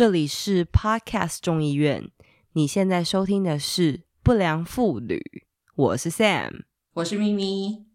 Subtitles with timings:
[0.00, 2.10] 这里是 Podcast 众议院，
[2.54, 5.18] 你现在收听的是《不良妇女》，
[5.76, 6.62] 我是 Sam，
[6.94, 7.89] 我是咪咪。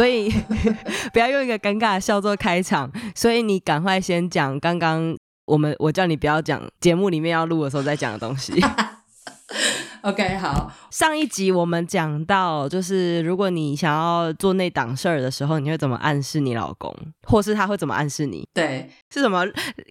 [0.00, 0.30] 所以
[1.12, 5.14] 不要用一个尴尬的笑做开场，所以你赶快先讲刚刚
[5.44, 8.54] 我们我叫你不要讲节目里面要录的时候再讲的东西。
[10.00, 18.48] OK，好，上一集我们讲到，就是如果你想要做那档事儿的时候，你会怎么暗示你老公，或是他会怎么暗示你？
[18.54, 19.44] 对，是什么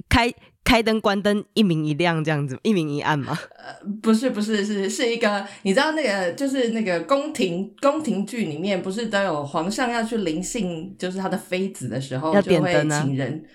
[0.09, 3.37] 开开灯、关灯，一明一亮这样子，一明一暗吗？
[3.57, 13.45] 呃不是不是是是一个，你知道那个就是那个宫廷宫廷剧里面不是都有皇上要去临幸，就是他的妃子的时候，要就会点灯人。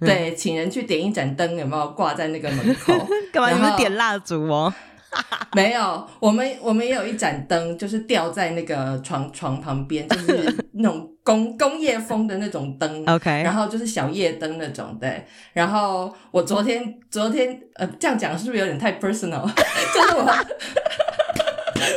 [0.00, 2.92] 对，请人去点一盏灯，有没有挂在那个门口？
[3.32, 3.52] 干嘛？
[3.52, 4.74] 你们点蜡烛哦？
[5.54, 13.04] 没有，我们我们也有一盏灯，就是吊在那个床床旁边，就是那种工工业风的那种灯。
[13.06, 15.24] OK，然后就是小夜灯那种，对。
[15.52, 19.46] 然后我昨天昨天呃，这样讲是不是有点太 personal？
[19.94, 20.24] 就是我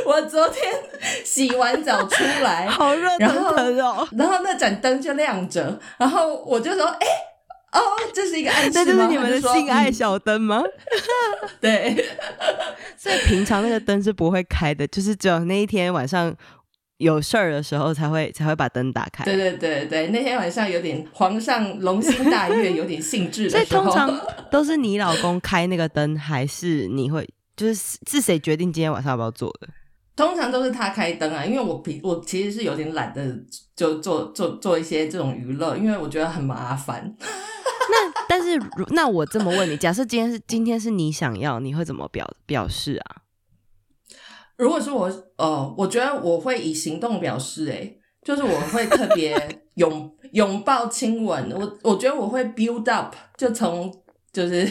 [0.05, 0.63] 我昨天
[1.23, 4.07] 洗完澡出来，好热然后腾腾哦。
[4.17, 7.07] 然后那盏灯就亮着，然后我就说，哎、
[7.71, 7.79] 哦，
[8.13, 10.63] 这是一个暗示这就是你们的性爱嗯小灯吗？
[11.59, 12.05] 对
[12.97, 16.33] 所以平常那个灯是不会开的，就是只有那一天晚上
[16.97, 19.25] 有事儿的时候才会才会把灯打开。
[19.25, 27.27] 对对对对，那天晚上有点皇上龙心大悦，有点兴致所以的时候，通常都是你老公开那个灯，还是你会
[27.57, 29.67] 就是是谁决定今天晚上要不要做的？
[30.15, 33.21] 通常都是他开灯啊，因为我平我其实是有点懒得
[33.75, 37.13] 就做做做一些这种娱乐，因为我觉得很麻烦。
[37.19, 43.21] 那但是如那我这么问你，假设今天是今天是你想要，你会怎么表表示啊？
[44.57, 53.93] 如果是我，呃，我觉得我会以行动表示、欸，就是我会特别拥 拥抱亲吻，我我觉得我会 build up，就从
[54.31, 54.65] 就是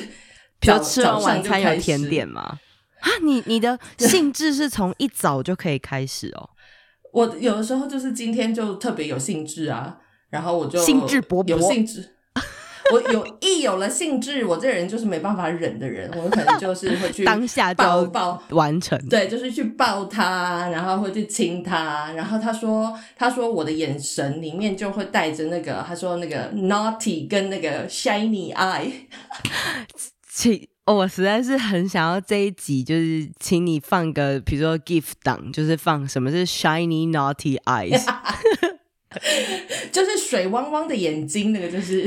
[0.59, 2.59] 比如早吃完晚餐有甜点吗？
[3.05, 6.49] 啊，你你的兴致是从一早就可以开始哦，
[7.13, 9.99] 我有的时候就是今天就特别有兴致啊，
[10.31, 12.11] 然后我就兴致勃勃有兴致。
[12.93, 18.99] 我有一有了兴致，我这人就是没办法忍的人，我可能就是会去 当下抱抱，完成。
[19.09, 28.93] 对，就是去抱他，然后会去亲他，然后他说，他说我的眼神里面就会带着那个，他说那个 naughty 跟那个 shiny eye，
[30.31, 38.05] 请、哦我实在是很想要这一集，就是请你放个，比如说 gift 档，就是放什么是 shiny naughty eyes，
[39.91, 42.05] 就是水汪汪的眼睛，那个就是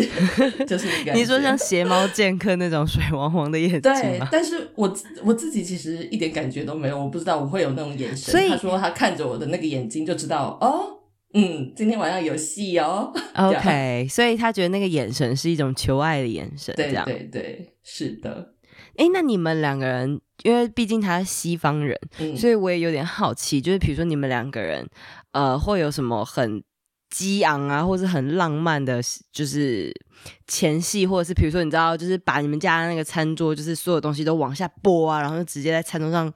[0.68, 1.14] 就是那个。
[1.14, 8.32] 你说像邪猫剑客那种水汪汪的眼睛吗？，对但是我我自己其实一点感觉都没有，我不知道我会有那种眼神。
[8.32, 11.00] 所以他说他看着我的那个眼睛就知道，哦，
[11.34, 13.12] 嗯，今天晚上有戏哦。
[13.34, 16.76] OK，所以他觉得那个眼神是一种求爱的眼神。
[16.76, 18.54] 对对对，是的，
[18.98, 24.88] 哎，那你们两个人，因为毕竟他是西方人，嗯，所以我也有点好奇，就是比如说你们两个人，
[25.32, 26.62] 呃，会有什么很
[27.10, 29.00] 激昂啊，或是很浪漫的，
[29.32, 29.94] 就是
[30.48, 36.32] 前戏，或者是比如说你知道，就是把你们家那个餐桌，就是所有东西都往下拨啊，然后就直接在餐桌上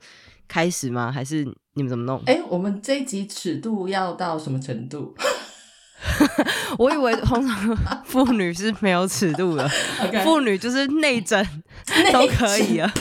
[0.48, 1.12] 开始吗？
[1.12, 2.22] 还是你们怎么弄？
[2.26, 5.16] 哎，我们这一集尺度要到什么程度
[6.78, 9.70] 我以为通常 妇女是没有尺度的，
[10.24, 11.48] 妇女就是内诊
[12.12, 12.92] 都可以了。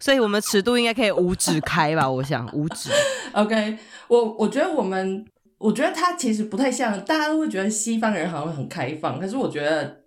[0.00, 2.08] 所以我们尺度应该可以五指开吧？
[2.10, 2.90] 我想五指。
[3.32, 5.24] OK，我我觉得我们，
[5.58, 10.01] 我觉得他其实不太像，大家都会觉得西方人好像很开放，可是我觉得，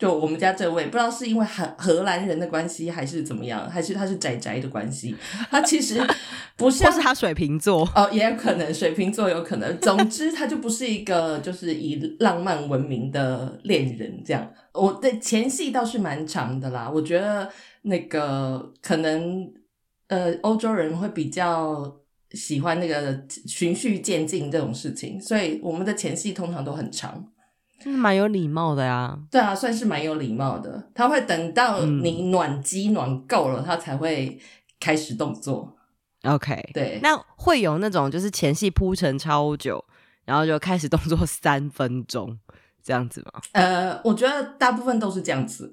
[0.00, 5.14] 就我们家这位，不知道是因为荷荷兰人的关系，还是怎么样，还是他是宅宅的关系，
[5.50, 6.00] 他其实
[6.56, 9.78] 不是，他是他水瓶座，哦，也有可能水瓶座有可能。
[9.78, 14.50] 总之，他就不是一个就是以浪漫闻名的恋人这样。
[14.72, 17.50] 我的前戏倒是蛮长的啦，我觉得
[17.82, 19.52] 那个可能
[20.08, 27.22] 呃欧洲人会比较喜欢那个循序渐进这种事情，所以我们的前戏通常都很长。
[27.88, 29.18] 蛮有礼貌的呀。
[29.30, 30.90] 对啊，算是蛮有礼貌的。
[30.94, 34.38] 他会等到嗯你暖机暖够了，他才会
[34.78, 35.76] 开始动作。
[36.24, 39.82] OK，对，那会有那种就是前戏铺陈超久，
[40.26, 42.38] 然后就开始动作三分钟
[42.82, 43.40] 这样子吗？
[43.52, 45.72] 呃，我觉得大部分都是这样子。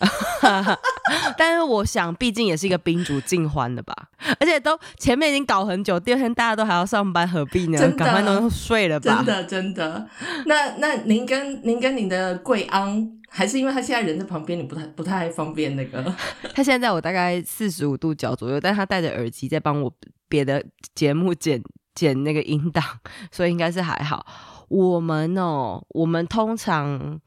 [1.36, 3.94] 但是我想，毕竟也是一个宾主尽欢的吧，
[4.40, 7.78] 而且都前面已经搞很久，第二天大家都还要上班，何必呢？
[7.92, 9.16] 赶快都睡了吧。
[9.16, 10.08] 真的真的。
[10.46, 16.02] 那那您跟您跟您的贵昂，还是因为他现在人在旁边，你不太不太方便那个？
[16.54, 19.92] 他现在在我大概四十五度角左右，但他戴着耳机在帮我
[20.28, 20.64] 别的
[20.94, 21.62] 节目剪
[21.94, 22.82] 剪那个音档，
[23.30, 24.26] 所以应该是还好。
[24.68, 27.20] 我们哦，我们通常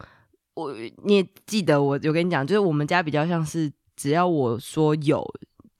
[0.57, 0.73] 我
[1.03, 5.23] 你也记得我有跟你讲，就是我们家比较像是只要我说有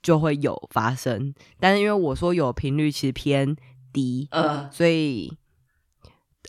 [0.03, 3.55] 就会有发生，但是因为我说有频率其实偏
[3.91, 5.35] 低，呃，所以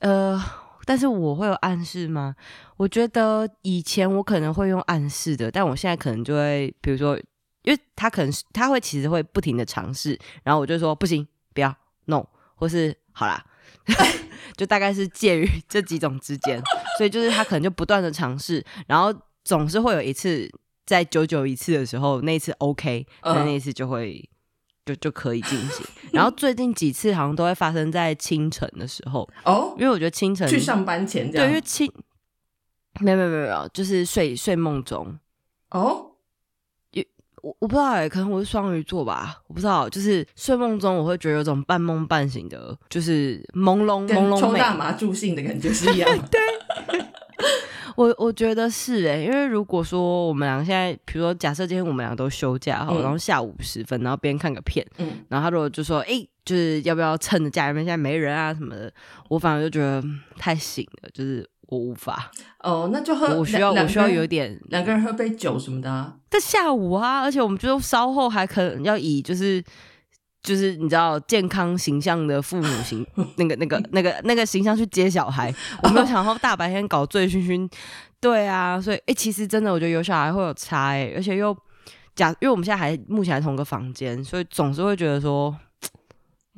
[0.01, 0.39] 呃，
[0.85, 2.37] 但是我会有暗示吗？
[2.77, 7.17] 我觉得以前我可能会用暗示的，但我现在可能就会，比如说，
[7.63, 11.75] 因为他可能是他会其实会不停的尝试，然后我就说不行，不要
[12.05, 12.27] ，no，
[12.57, 13.43] 或是好啦。
[14.57, 16.61] 就大概是介于这几种之间，
[16.97, 20.51] 所以就是他可能就不断的尝试，然后总是会有一次
[20.87, 24.29] 在九九一次的时候，那一次 OK，那那一次就会
[24.85, 25.87] 就就可以进行。
[26.13, 31.91] 然后最近几次好像都会发生在清晨的时候哦，因为我觉得清晨去上班前这对，因为清
[33.01, 35.19] 没有没有没有，就是睡睡梦中。
[35.71, 36.08] 哦，
[37.49, 46.39] 我我不知道哎、可能我是双鱼座吧，我不知道，就是睡梦中我会觉得有种半梦半醒的，就是朦胧朦胧大麻助兴的感觉是 一样对。
[47.97, 58.93] 我我觉得是哎、因为如果说我们俩现在，比如说假设今天我们俩都休假哈，嗯然后下午十分，然后边看个片，嗯，然后他如果就说，哎、就是要不要趁着家里面现在没人啊什么的，
[59.29, 62.31] 我反而就觉得嗯太醒了，就是我无法，
[62.61, 66.15] 哦，那就喝，我需要我需要有点两个人喝杯酒什么的啊。
[66.31, 69.63] 在下午啊，而且我们就稍后还可能要以就是
[70.43, 73.07] 就是你知道健康形象的父母形
[73.37, 75.55] 那个那个那个那个形象去接小孩，
[75.85, 77.71] 我没有想到大白天搞醉醺醺，
[78.19, 81.55] 对啊，所以哎、诶其实真的我觉得有小孩会有差哎、而且又
[82.15, 85.55] 假，因为我们现在还目前还同个房间，所以总是会觉得说。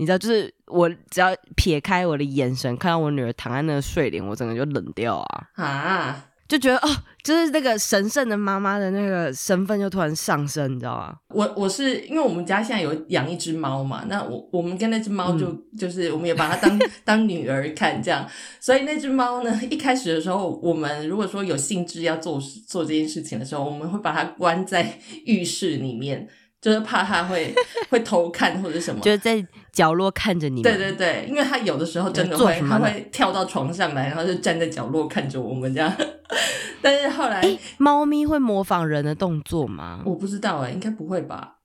[0.00, 5.46] 你知道，就是我只要撇开我的眼神，看到我女儿躺在那个睡莲，我整个就冷掉啊！
[5.56, 6.88] 啊，就觉得哦，
[7.22, 11.14] 就是那个神圣的妈妈的那个身份就突然上升，你知道吗？
[11.28, 18.26] 我我是因为我们家现在有养一只猫嘛，那我我们跟那只猫就、嗯就是我们也把它当 当女儿看这样，
[18.58, 26.26] 所以那只猫呢，一开始的时候，我们如果说有兴致要做做这件事情的时候，我们会把它关在浴室里面，
[26.58, 27.54] 就是怕它会
[27.90, 29.00] 会偷看或者什么。
[29.02, 30.62] 就是在角落看着你们。
[30.62, 35.92] 对对对，因为他有的时候真的会，做什么呢它会跳到床上来，然后就站在角落看着我们这样。
[36.82, 37.42] 但是后来
[37.78, 40.00] 猫咪会模仿人的动作吗？
[40.04, 41.56] 我不知道哎、应该不会吧？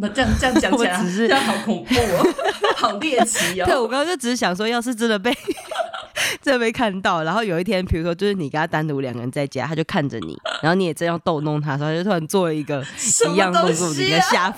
[0.00, 2.34] 那这样这样讲起来， 我只是这样好恐怖哦，
[2.76, 3.82] 好猎奇哦对，哦。
[3.82, 5.34] 我刚刚就只是想说，要是真的被
[6.40, 12.80] 真的被看到，然后有一天，比如说就是你跟他单独两个人在家，他就看着你，然后你也正要逗弄他的时候，他就突然做了一个
[13.32, 14.54] 一样动东作，你在西啊？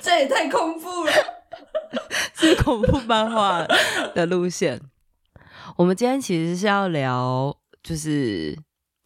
[0.00, 1.12] 这也太恐怖了。
[2.34, 3.66] 是恐怖漫画
[4.14, 4.80] 的路线。
[5.76, 8.56] 我们今天其实是要聊，就是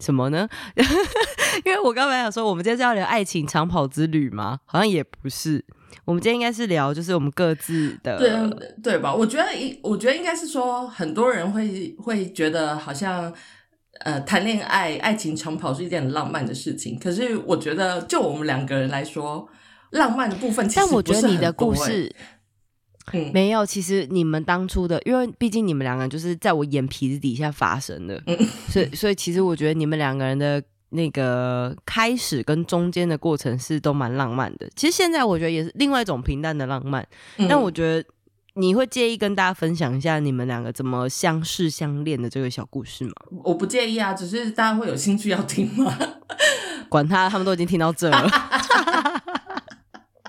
[0.00, 0.48] 什么呢？
[1.64, 4.60] 因为我刚才想说，我们今天是要聊爱情长跑之旅吗？
[4.64, 5.64] 好像也不是。
[6.04, 8.50] 我们今天应该是聊，就是我们各自的对啊
[8.82, 9.14] 对吧？
[9.14, 13.32] 我觉得一，我觉得应该是说，很多人会会觉得好像。
[14.02, 19.48] 呃，谈恋爱、爱情长跑是一件很浪漫的事情，可是我觉得，就我们两个人来说，
[19.90, 22.14] 浪漫的部分但我觉得你的故事
[23.12, 28.36] 嗯，没有，其实你们当初的，因为毕竟你们两个人就是在我眼皮子底下发生的，嗯
[28.68, 34.68] 所以所以其实我觉得你们两个人的那个开始跟中间的过程是都蛮浪漫的。
[34.76, 37.06] 其实现在我觉得也是另外一种平淡的浪漫，
[37.38, 38.06] 嗯但我觉得
[38.54, 43.12] 你会介意跟大家分享一下你们两个怎么相识相恋的这个小故事吗？
[43.42, 45.96] 我不介意啊，只是大家会有兴趣要听吗？
[46.90, 48.28] 管他，他们都已经听到这了。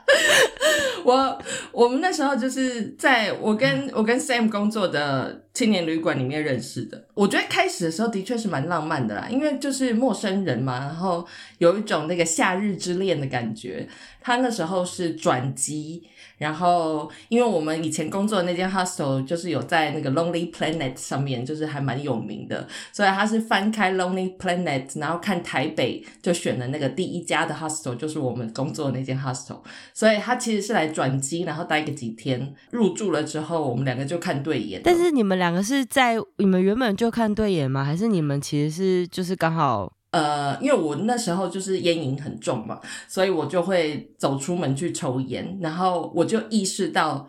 [1.05, 7.05] 我我们那时候就是在我跟我跟 Sam 工作的青年旅馆里面认识的。
[7.13, 11.25] 我觉得开始的时候的确是蛮浪漫的啦，因为就是陌生人嘛，然后
[11.57, 13.87] 有一种那个夏日之恋的感觉。
[14.21, 16.03] 他那时候是转机，
[16.39, 29.59] 然后因为我们以前工作的那间 hostel 就是有在那个 Lonely Planet 上面，就是还蛮有名的，所以他是翻开 Lonely Planet，然后看台北就选了那个第一家的 hostel，就是我们工作的那间 hostel。
[29.93, 34.81] 所以他其实是来转机，然后待个几天，入住了之后，我们两个就看对眼。
[34.83, 37.83] 但是你们两个是在你们原本就看对眼吗？
[37.83, 47.27] 还是你们其实是就是刚好呃，因为我那时候就是烟瘾很重嘛，所以我就会走出门去抽烟，然后我就意识到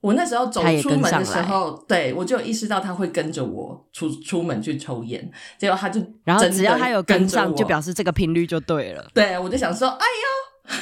[0.00, 9.10] 我那时候走出门的时候，对我就意识到他会跟着我出出门去抽烟，结果他就然后只要他有跟上，就我表示这个频率就对了。
[9.14, 10.76] 对，我就想说，哎呦，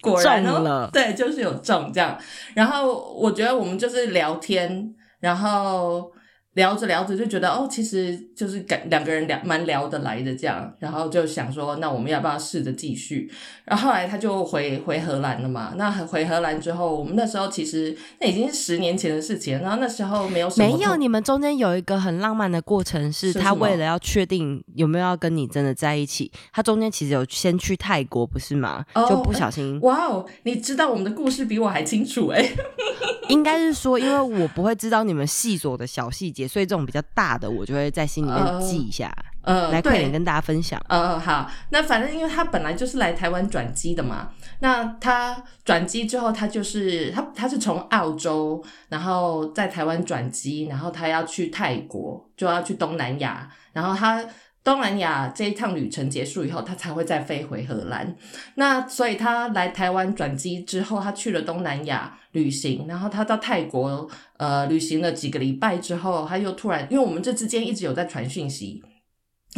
[0.00, 2.16] 果然哦了对，就是有中这样。
[2.54, 6.12] 然后我觉得我们就是聊天，然后
[6.54, 10.72] 聊着聊着就觉得，哦，其实就是感两个人聊蛮聊得来的这样。
[10.80, 13.30] 然后就想说，那我们要不要试着继续？
[13.64, 15.74] 然后后来他就回回荷兰了嘛。
[15.76, 28.84] 那回荷兰之后，我们那时候其实那已经是十年前的事情，然后那时候没有什么没有，你们中间有一个很浪漫的过程，是他为了要确定有没有要跟你真的在一起，他中间其实有先去泰国，不是吗？
[28.94, 32.44] 哦就不小心，哇哦，你知道我们的故事比我还清楚哎、
[33.28, 39.10] 应该是说，因为我不会知道你们细琐的小细节，所以这种比较大的，我就会在心里面哦记一下，
[39.42, 40.80] 呃，来对快点跟大家分享。
[40.88, 44.30] 呃，好，那反正因为他本来就是来台湾转机的嘛，
[44.60, 54.24] 那他转机之后，他就是他他是从澳洲，然后在台湾转机，然后他要去泰国，就要去东南亚，然后他。
[54.68, 58.14] 东南亚这一趟旅程结束以后，他才会再飞回荷兰。
[58.56, 64.06] 那所以他来台湾转机之后，他去了东南亚旅行，然后他到泰国
[64.36, 68.82] 呃旅行了几个礼拜之后，他又突然，因为我们这之间一直有在传讯息，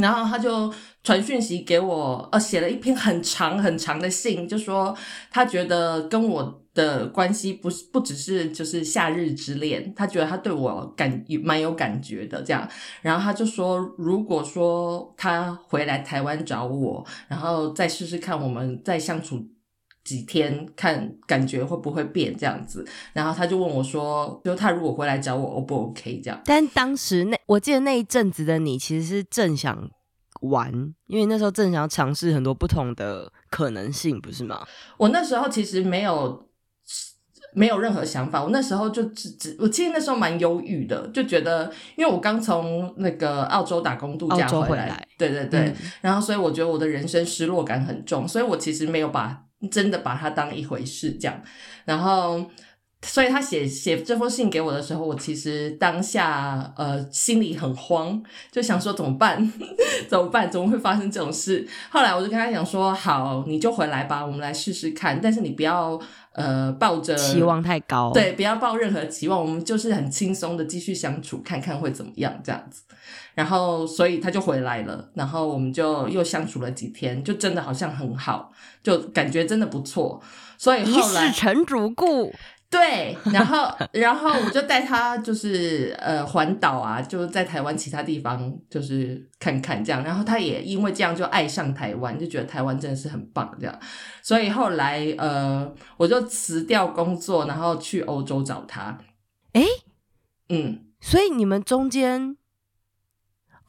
[0.01, 0.73] 然后他就
[1.05, 4.97] 传讯息给我，呃，写了一篇很长很长的信，就说
[5.31, 12.69] 他觉得跟我的关系不是不只是就是夏日之恋，他觉得他对我感蛮有感觉的这样。
[13.03, 19.45] 然后他就说，如果说他回来台湾找我，然后再试试看我们再相处。
[20.05, 26.41] 几天看感觉会不会变这样子，然后他就问我说，就他如果回来找我，O 不 OK 这样？
[26.45, 29.91] 但当时那我记得那一阵子的你其实是正想
[30.43, 30.73] 玩，
[31.07, 34.67] 因为那时候正想要尝试很多不同的可能性，不是吗？
[34.97, 36.50] 我那时候其实没有
[37.53, 51.43] 没有任何想法，我那时候就只只，我其实那时候蛮忧郁的，就觉得因为我刚从那个澳洲打工度假回来，回来对对对，嗯然后所以我觉得我的人生失落感很重，所以我其实没有把真的把它当一回事这样，
[51.85, 52.45] 然后。
[53.03, 59.51] 所以他写写这封信给我的时候，我其实当下呃心里很慌，就想说怎么办？
[60.07, 60.51] 怎么办？
[60.51, 61.67] 怎么会发生这种事？
[61.89, 65.19] 后来我就跟他讲说，好，你就回来吧，我们来试试看。
[65.19, 65.99] 但是你不要
[66.41, 72.83] 呃抱着期望太高，，对，不要抱任何期望，我们就是很轻松的继续相处，看看会怎么样这样子。
[73.35, 80.21] 然后，所以他就回来了，然后我们就又相处了几天，就真的好像很好，就感觉真的不错。
[80.59, 82.33] 所以一后来世成主顾，
[82.71, 93.81] 对，然后然后我就带他就是呃环岛啊，就是在台湾其他地方就是看看这样，然后他也因为这样就爱上台湾，就觉得台湾真的是很棒这样，
[94.23, 98.97] 所以后来呃我就辞掉工作，然后去欧洲找他。
[99.55, 99.67] 诶
[100.49, 102.37] 嗯，所以你们中间。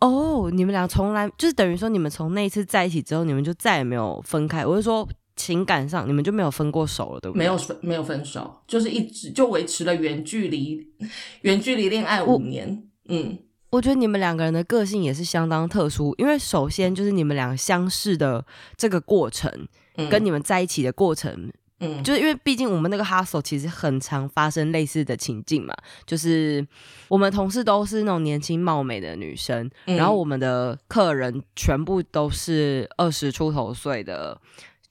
[0.03, 4.65] 哦，你们俩从来就是等于说，你们从那一次在一起之后，你们就再也没有分开。
[4.65, 7.39] 我是说，情感上你们就没有分过手了，对不对？
[7.39, 10.87] 没有分没有分手，就是一直就维持了远距离
[11.41, 12.83] 远距离恋爱五年。
[13.07, 13.37] 嗯，
[13.71, 18.45] 我觉得你们两个人的个性也是相当特殊，因为首先就是你们俩相识的
[18.77, 19.51] 这个过程，
[19.95, 25.73] 嗯跟你们在一起的过程，嗯就是因为毕竟我们那个 hustle 其实很常发生类似的情境嘛，
[26.05, 26.65] 就是
[27.07, 34.39] 我们同事都是那种年轻貌美的女生，嗯然后我们的客人全部都是二十出头岁的，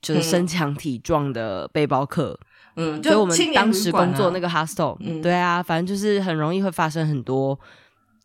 [0.00, 2.38] 就是身强体壮的背包客，
[2.76, 5.20] 嗯，所以我们当时工作那个 hostel，、嗯。
[5.20, 7.58] 对啊，反正就是很容易会发生很多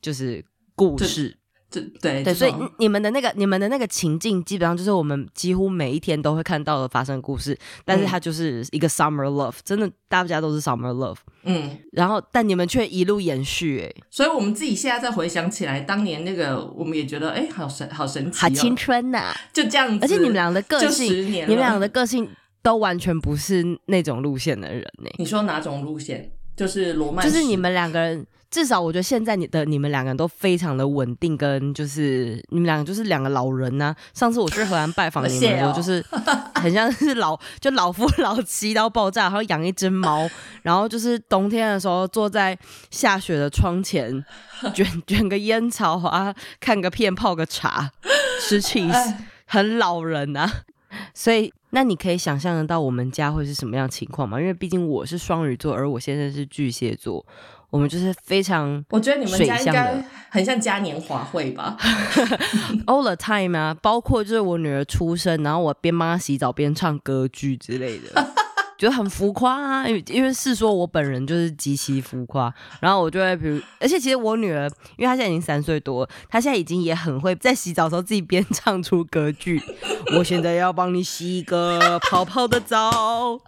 [0.02, 0.44] 就是
[0.76, 1.38] 故事，
[1.76, 11.78] 这对对，所以你们的那个你们的那个情境，基本上就是我们几乎每一天都会看到的发生故事，但是它就是一个 summer love，真的大家都是 summer love，嗯。
[11.92, 20.00] 然后但你们却一路延续、欸，所以我们自己现在再回想起来，当年那个我们也觉得，哎、好神，好神奇、哦，好青春呐、就这样子。
[20.02, 22.30] 而且你们俩的个就性，你们俩的个性
[22.62, 26.32] 都完全不是那种路线的人呢、你说哪种路线？
[26.56, 36.04] 就是罗曼，就是你们两个人，至少我觉得现在你的你们两个人都非常的稳定，跟就是你们两个就是两个老人呐、上次我去荷兰拜访你们的时候，就是
[36.56, 40.30] 很像是老 就老夫老妻到爆炸，然后养一只猫，
[40.64, 42.58] 然后就是冬天的时候坐在
[42.92, 44.24] 下雪的窗前
[44.74, 47.92] 卷 卷个烟草啊，看个片，泡个茶，
[48.48, 50.50] 吃 cheese，哎很老人啊。
[51.14, 54.40] 所以，那你可以想象得到我们家会是什么样情况吗？
[54.40, 57.26] 因为毕竟我是双鱼座，而我现在是巨蟹座，
[57.76, 61.76] 我们就是非常我觉得你们家应该的很像嘉年华会吧？
[62.88, 68.34] all the time 啊，包括就是我女儿出生，然后我边帮她洗澡边唱歌剧之类的。
[68.78, 79.62] 觉得很浮夸啊，因为因为是说我本人就是极其浮夸，然后我就会比如，而且其实我女儿，因为她现在已经三岁多，她现在已经也很会在洗澡的时候自己边唱出歌剧。
[80.18, 83.40] 我现在要帮你洗一个泡泡的澡。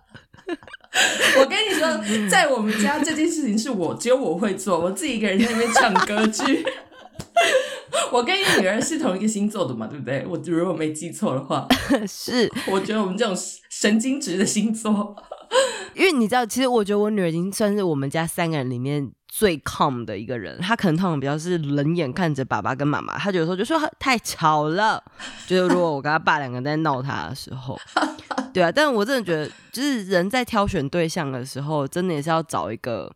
[1.40, 6.66] 我跟你说，在我们家这件事情是我只有我会做，我自己一个人在那边唱歌剧。
[8.12, 10.26] 我跟你女儿是同一个星座的嘛，对不对？
[10.28, 11.68] 我如果没记错的话，
[12.08, 12.52] 是。
[12.68, 13.36] 我觉得我们这种
[13.70, 15.16] 神经质的星座，
[15.94, 20.60] 因为你知道，其实我觉得我女儿已经算是我们家三个人里面最 calm 的一个人。
[20.62, 25.04] 她可能通常比较是冷眼看着爸爸跟妈妈，她有时候就说太吵了。
[25.46, 27.80] 就是如果我跟他爸两个在闹他的时候，
[28.58, 28.72] 对啊。
[28.72, 33.14] 但是我真的觉得，就是人在挑选对象的时候，真的也是要找一个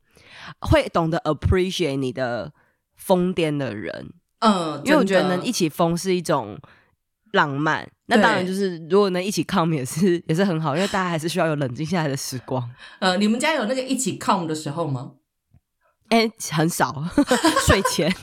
[0.59, 2.53] 会懂得 appreciate 你的
[2.95, 4.13] 疯癫的人。
[4.39, 6.59] 嗯，因为我觉得能一起疯是一种
[7.33, 12.69] 浪漫，那当然就是如果能一起 come 也是也是很好，因为大家还是需要有冷静下来的时光。
[13.01, 15.13] 呃，你们家有那个一起 come 的时候吗？
[16.09, 17.03] 哎，很少，
[17.65, 18.13] 睡前。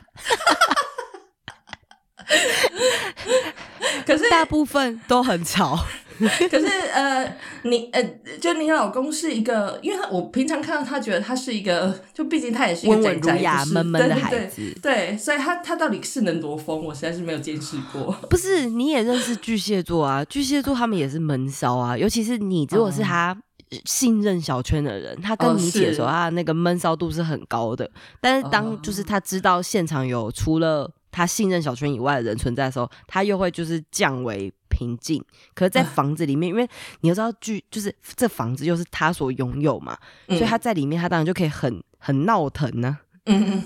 [4.07, 5.85] 可是大部分都很吵。
[6.51, 8.03] 可是呃，你呃，
[8.41, 18.13] 就你老公是一个，因为他我平常看到他，觉得他是一个，就毕竟他也是一个温文儒雅、闷闷的孩子，对，所以他他到底是能多疯，我实在是没有见识过。
[18.29, 20.25] 不是，你也认识巨蟹座啊？
[20.25, 23.37] 巨蟹座他们也是闷骚啊，尤其是你，如果是他
[23.85, 27.89] 信任小圈的人，他跟你解说他那个闷骚度是很高的。
[28.21, 34.53] 但是当就是他知道现场有除了他信任小圈以外的人存在的时候，他又会就是降为。
[34.71, 35.21] 平静，
[35.55, 36.69] 可是，在房子里面，因为
[37.01, 39.99] 你要知道，剧就是这房子又是他所拥有嘛，
[40.29, 42.97] 所以他在里面，他当然就可以很很闹腾呢。
[43.27, 43.61] 嗯，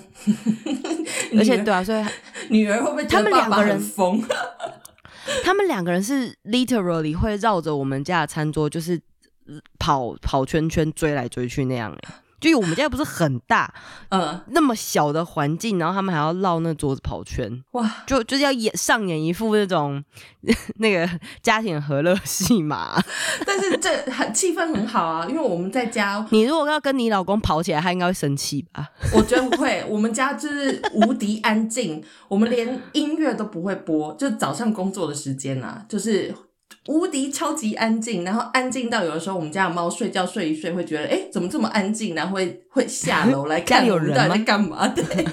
[1.37, 2.03] 而且 对啊，所以
[2.49, 4.25] 女儿会不会他们两个人疯？
[5.45, 8.99] 他们两个人是 literally 会绕着我们家的餐桌，就是
[9.79, 11.95] 跑跑圈圈，追来追去那样。
[12.51, 13.73] 就我们家不是很大，
[14.11, 20.03] 嗯，那么小的环境，然后他们还要绕那桌子跑圈，哇，就就是要演上演一副那种
[20.77, 21.09] 那个
[21.41, 23.01] 家庭和乐戏嘛。
[23.47, 28.91] 但是这很气氛很好啊，因为我们在家，你如果要跟你老公跑起来，他应该会生气吧？
[29.15, 36.35] 我觉得不会，我们家就是无敌安静，我们连音乐都不会播，就早上工作的时间啊，就是。
[36.89, 42.15] 无敌超级安静，然后安静到有的时候我们家的猫睡觉睡一睡会觉得，哎，怎么这么安静？
[42.15, 44.89] 然后会会下楼 来看有人在干嘛？
[44.89, 45.05] 对。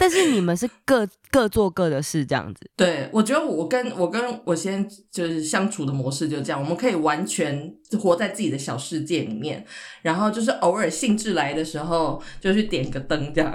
[0.00, 2.70] 但是你们是各各做各的事，这样子。
[2.76, 9.66] 对，我觉得我跟我跟我先就是相处的模式就这样，我们可以完全活在自己的小世界里面，
[10.02, 13.52] 然后就是偶尔兴致来的时候就去点个灯这样。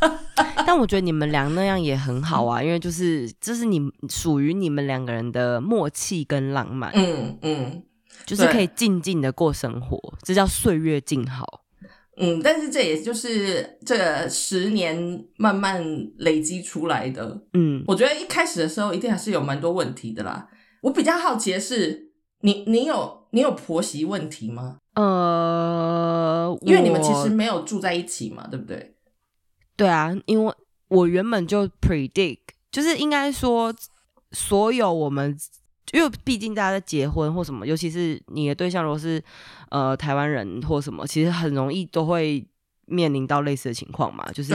[0.66, 7.82] 但我觉得你们俩那样也很好啊，因为就是这是你属于你们两个人的默契跟浪漫，嗯嗯，
[8.24, 11.64] 就是可以静静的过生活，这叫岁月静好。
[12.16, 15.82] 嗯，但是这也就是这十年慢慢
[16.18, 17.42] 累积出来的。
[17.54, 20.48] 嗯，我觉得一开始的时候一定还是有蛮多问题的啦。
[20.82, 22.10] 我比较好奇的是，
[22.42, 24.76] 你你有你有婆媳问题吗？
[24.94, 28.94] 呃，因为你们其实没有住在一起嘛，对不对？
[29.80, 30.54] 对啊，因为
[30.88, 32.40] 我原本就 predict，
[32.70, 33.74] 就是应该说，
[34.30, 35.34] 所有我们，
[35.92, 39.24] 因为毕竟大家在结婚或什么，尤其是你的对象如果是
[39.70, 42.46] 呃台湾人或什么，其实很容易都会
[42.84, 44.30] 面临到类似的情况嘛。
[44.32, 44.52] 就是，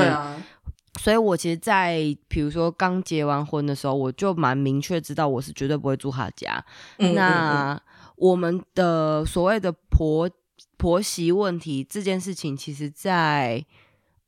[0.99, 6.63] 所以我其实，在比如说刚结完婚的时候，我就蛮明确知道我是绝对不会住他家。
[6.99, 7.81] 那
[8.15, 10.29] 我们的所谓的婆
[10.77, 13.65] 婆媳问题这件事情，其实在。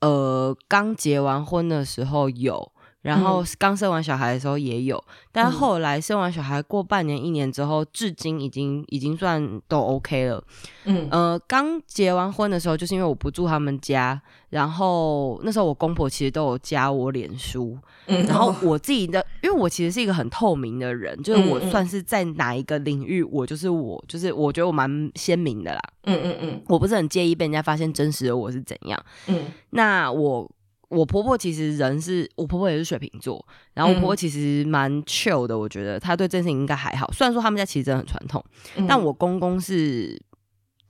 [0.01, 10.43] 呃，刚结完婚的时候有，然后刚生完小孩的时候也有，但后来生完小孩过半年、一年之后，至今已经已经算都 OK 了。
[10.85, 14.21] 嗯，呃，刚结完婚的时候，就是因为我不住他们家。
[14.49, 25.81] 然后那时候我公婆其实都有加我脸书，然后我自己的，因为我其实是一个很透明的人，就是我算是在哪一个领域，我就是我，就是我觉得我蛮鲜明的啦。
[26.03, 28.97] 嗯嗯嗯，我不是很介意被人家发现真实的我是怎样。
[29.27, 30.49] 嗯，那我
[30.89, 37.11] 我婆婆其实人是我婆婆也是水瓶座，然后我婆婆其实蛮 chill 的，我觉得她对这件事情应该还好。
[37.11, 38.43] 虽然说他们家其实真的很传统，
[38.87, 40.21] 但我公公是。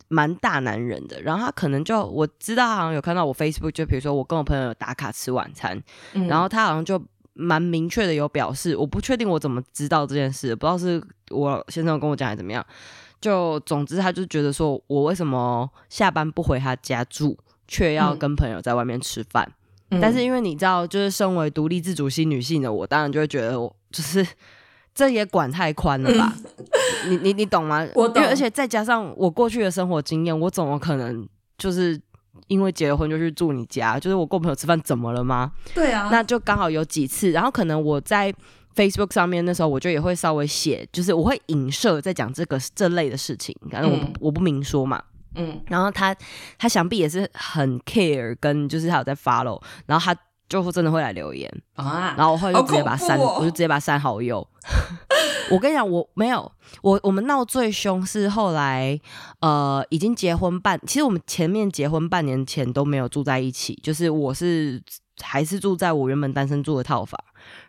[0.10, 5.78] 蛮大男人的，然后他可能就我知道，好像有看到我 Facebook，就比如说我跟我朋友打卡吃晚餐，
[6.30, 6.98] 然后他好像就
[7.34, 12.66] 蛮明确的有表示，我不确定我怎么知道这件事，不知道是我先生跟我讲还是怎么样，
[13.20, 19.52] 就总之他就觉得说我为什么下班不回他家住，却要跟朋友在外面吃饭，
[19.90, 24.26] 但是因为你知道，就是身为独立自主性女性的我，当然就会觉得我就是。
[24.98, 26.34] 这也管太宽了吧？
[27.08, 27.88] 你你你懂吗？
[27.94, 31.24] 我懂因为而且再加上我过去的生活经验，我怎么可能
[31.56, 32.02] 就是
[32.48, 34.00] 因为结了婚就去住你家？
[34.00, 35.52] 就是我跟我朋友吃饭怎么了吗？
[35.76, 38.34] 对啊，那就刚好有几次，然后可能我在
[38.76, 45.00] Facebook 上面那时候我就也会稍微写，就是我会影射在讲这个这类的事情，反正我、嗯我不明说嘛。
[45.36, 45.62] 嗯。
[45.68, 46.16] 然后他
[46.58, 54.48] 他想必也是很 care，跟就是他有在 follow，然后他就真的会来留言，啊，然后我后来就直接把他删，我就直接把他删好友。
[55.52, 56.52] 我跟你讲，我没有，
[56.82, 59.00] 我我们闹最凶是后来，
[59.40, 64.82] 呃，已经结婚半，其实我们前面结婚半年前都没有住在一起，就是我是
[65.22, 67.20] 还是住在我原本单身住的套房，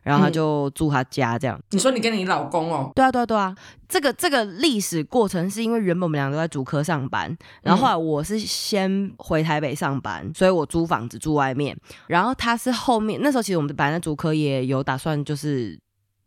[0.02, 0.32] 然后他嗯。
[0.32, 1.58] 就住他家这样。
[1.70, 3.54] 你说你跟你老公哦，对啊，对啊，对啊，
[3.88, 15.78] 这个这个历史过程是因为原本我们两个都在主科上班，然后后来我是先回台北上班，所以我租房子住外面，然后他是后面那时候其实我们本来在主科也有打算就是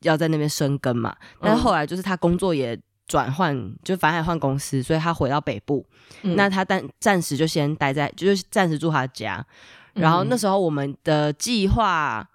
[0.02, 5.86] 要在那边生根嘛，但是后来就是他工作也转换，就反正换公司，所以他回到北部，
[6.24, 9.46] 嗯那他暂暂时就先待在，就是暂时住他家。
[9.94, 12.26] 然后那时候我们的计划，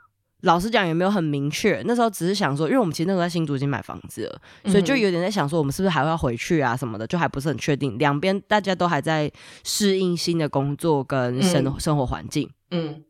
[0.42, 1.82] 老实讲也没有很明确。
[1.86, 7.98] 那时候只是想说，因为我们其实那时候在新竹已经买房子了，所以就有点在想说，我们是不是还会要回去啊什么的，就还不是很确定。
[7.98, 9.32] 两边大家都还在
[9.64, 12.50] 适应新的工作跟生、嗯生活环境。
[12.70, 13.02] 嗯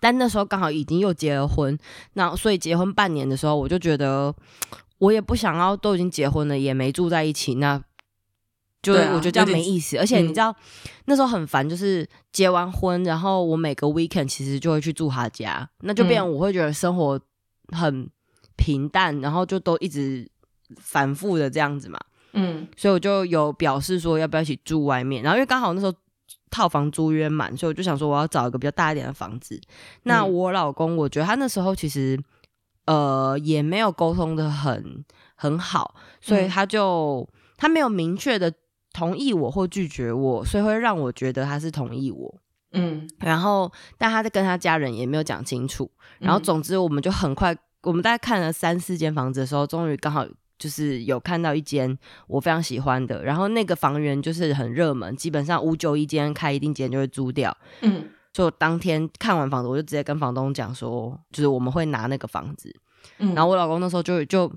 [0.00, 1.76] 但那时候刚好已经又结了婚，
[2.14, 4.34] 那所以结婚半年的时候，我就觉得
[4.98, 7.82] 我也不想要，都已经结婚了，也没住在一起，那
[8.82, 9.96] 就啊我觉得这样没意思。
[9.98, 10.54] 而且你嗯知道、
[11.04, 17.20] 那时候很烦，就是结完婚，然后我每个 weekend 其实就会去住他家，那就变我会觉得生活
[17.68, 18.08] 很
[18.56, 20.28] 平淡，然后就都一直
[20.76, 21.98] 反复的这样子嘛。
[22.34, 25.92] 嗯所以我就有表示说要不要一起住外面，然后因为刚好那时候
[26.52, 29.60] 套房租约满，所以我就想说我要找一个比较大一点的房子。
[30.04, 32.16] 那嗯我老公，我觉得他那时候其实
[32.84, 38.52] 呃也没有沟通的很很好，所以嗯他就、他没有明确的
[38.92, 42.38] 同意我或拒绝我，所以会让我觉得他是同意我。
[42.74, 45.90] 嗯，然后，但他在跟他家人也没有讲清楚。
[46.18, 50.26] 然后，嗯总之，我们就很快，我们大概看了三四间房子的时候，终于刚好
[50.62, 51.98] 就是有看到一间
[52.28, 53.24] 我非常喜欢的。
[53.24, 57.56] 然后那个房源就是很热门，基本上五九一间开一定间就会租掉。
[57.80, 62.74] 嗯就当天看完房子，我就直接跟房东讲说，就是我们会拿那个房子。
[63.18, 64.50] 嗯，然后我老公那时候就就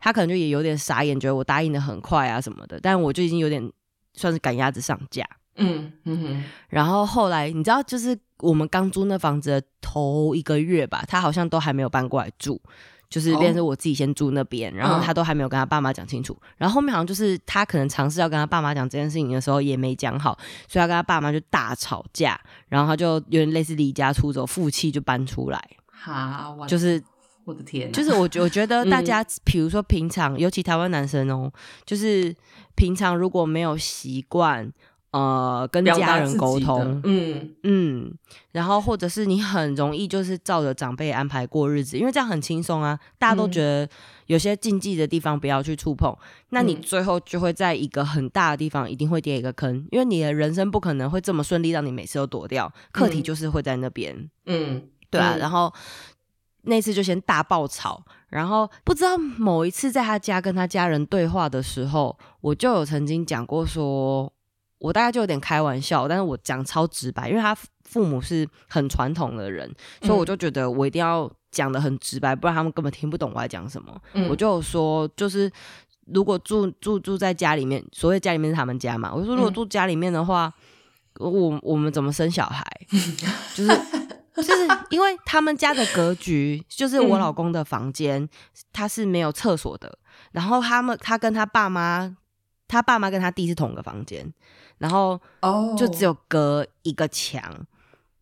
[0.00, 3.70] 他可能就也有点傻眼，觉得我答应的很快啊什么的，但我就已经有点
[4.14, 5.24] 算是赶鸭子上架。
[5.56, 12.60] 嗯嗯哼然后后来你知道，就是我们刚租那房子的头一个月吧，他好像都还没有搬过来住，
[13.10, 16.34] 就是变成是我自己先住那边，然后他都还没有跟他爸妈讲清楚。
[16.56, 27.02] 然后后面好像就是他可能尝试要跟他爸妈讲这件事情的时候也没讲好，所以他跟他爸妈就大吵架，然后他就有点类似离家出走，负气就搬出来，好，就是
[27.44, 29.04] 我的天哪，就是我觉我觉得大嗯。
[29.04, 31.52] 家，比如说平常，尤其台湾男生哦，
[31.84, 32.32] 就是
[32.76, 34.72] 平常如果没有习惯，
[35.12, 37.54] 呃，跟家人沟通，嗯。
[37.64, 38.14] 嗯，
[38.52, 43.88] 然后或者是你很容易就是照着长辈安排过日子，因为这样很轻松啊，大家都嗯觉得
[44.26, 46.16] 有些禁忌的地方不要去触碰，
[46.50, 46.82] 那你嗯。
[46.82, 53.22] 最后就会在一个很大的地方一定会跌一个坑，因为你的人生不可能会这么顺利，让你每次都躲掉，课题嗯。
[53.22, 54.30] 就是会在那边。
[54.46, 55.38] 嗯，对啊，嗯。
[55.40, 55.72] 然后
[56.62, 64.32] 那次就先大爆炒，然后不知道某一次在他家跟他家人对话的时候，我就有曾经讲过说，
[64.80, 74.00] 我大概就有点开玩笑，但是我讲超直白，因为他父母是很传统的人，所以我就觉得我一定要讲的很直白，不然他们根本听不懂我在讲什么。
[74.14, 75.50] 嗯我就有说，就是
[76.06, 80.52] 如果住住住在家里面，所谓家里面是他们家嘛，我说如果嗯住家里面的话，
[81.18, 82.64] 我我们怎么生小孩？
[83.54, 83.80] 就是
[84.36, 88.26] 就是因为他们家的格局，就是我嗯老公的房间，
[88.72, 89.98] 他是没有厕所的，
[90.32, 92.16] 然后他们他跟他爸妈，
[92.66, 94.32] 他爸妈跟他弟是同个房间，
[94.80, 97.40] 然后哦，就只有隔一个墙。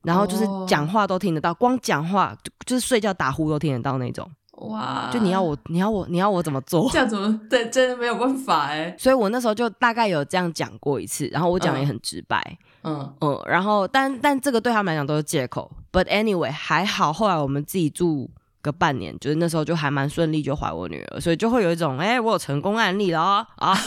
[0.02, 4.30] 然后就是哦讲话都听得到，光讲话就就是睡觉打呼都听得到那种。
[4.52, 6.88] 哇，就你要我，你要我，你要我怎么做？
[6.90, 15.70] 这样怎么对，真的没有办法哎，所以我那时候就大概有这样讲过一次，然后我讲的也很直白，嗯嗯，然后但但这个对他们来讲都是借口。
[15.92, 18.30] But anyway，还好后来我们自己住
[18.62, 23.78] 个半年，就是那时候就还蛮顺利，就怀我女儿，所以就会有一种哎、我有成功案例了哦啊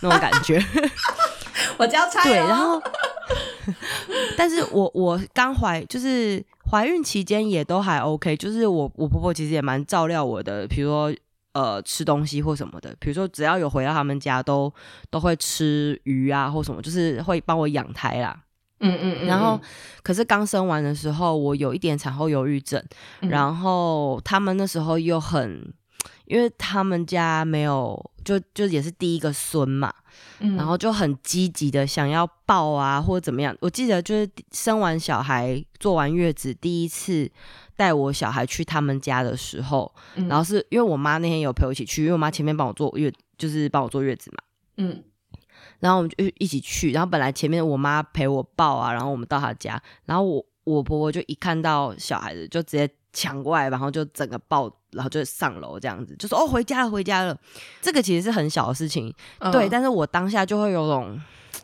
[0.00, 0.62] 那种感觉。
[1.78, 2.82] 我交差对，哦然后，
[4.36, 11.14] 但是我我刚怀就是怀孕期间也都还 OK，就是我我婆婆其实也蛮照料我的，比如说
[11.52, 14.72] 呃吃东西或什么的，比如说只要有回到他们家都
[15.10, 18.38] 都会吃鱼啊或什么，就是会帮我养胎啦。
[18.82, 19.60] 嗯嗯嗯，然后
[20.02, 22.82] 可是刚生完的时候，我有一点产后忧郁症，
[23.20, 25.72] 嗯然后他们那时候又很。
[26.30, 29.92] 因为他们家没有，就就也是第一个孙嘛，
[30.38, 33.56] 嗯然后就很积极的想要抱啊，或者怎么样。
[33.60, 37.28] 我记得就是生完小孩、坐完月子，第一次
[37.74, 44.38] 带我小孩去他们家的时候，嗯然后是因为我妈那天有陪我一起去，因为我妈前面帮我坐月，就是帮我坐月子嘛。
[44.76, 45.02] 嗯
[45.80, 57.36] 然后我们就一起去，然后本来前面我妈陪我抱啊，然后我们到她家，然后我我婆婆就一看到小孩子就直接抢过来，然后就整个抱，然后就上楼这样子，就说哦回家了回家了。
[57.80, 61.20] 这个其实是很小的事情，嗯对，但是我当下就会有种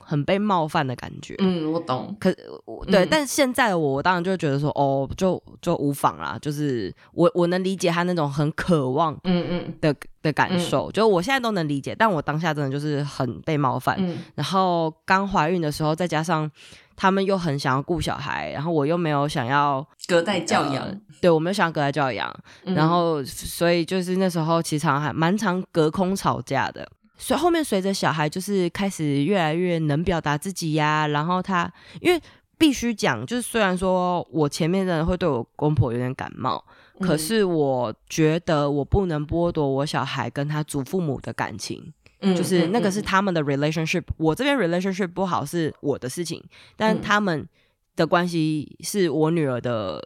[0.08, 1.34] 很被冒犯的感觉。
[1.38, 2.16] 嗯，我懂。
[2.20, 2.32] 可
[2.64, 9.92] 我对，嗯但现在的我，我当然就觉得说，哦，就就无妨啦，就是我我能理解他那种很渴望嗯嗯的
[10.22, 13.96] 的感受，就我现在都能理解，但我当下真的就是很被冒犯。
[13.98, 16.48] 嗯然后刚怀孕的时候，再加上
[16.94, 22.32] 他们又很想要顾小孩，然后我又没有想要隔代教养呃，对我没有想要隔代教养，
[22.64, 26.86] 嗯然后所以就是那时候其实还蛮常隔空吵架的。
[27.16, 32.20] 所以后面随着小孩就是开始越来越能表达自己呀，然后他因为
[32.58, 36.64] 必须讲，就是虽然说我前面真的会对我公婆有点感冒，
[36.98, 41.92] 嗯可是我觉得我不能剥夺我小孩跟他祖父母的感情。
[42.22, 46.42] 嗯就是那个是嗯他们的 relationship，、我这边 relationship 不好是我的事情，
[46.74, 47.46] 但嗯他们
[47.94, 50.02] 的关系是我女儿的，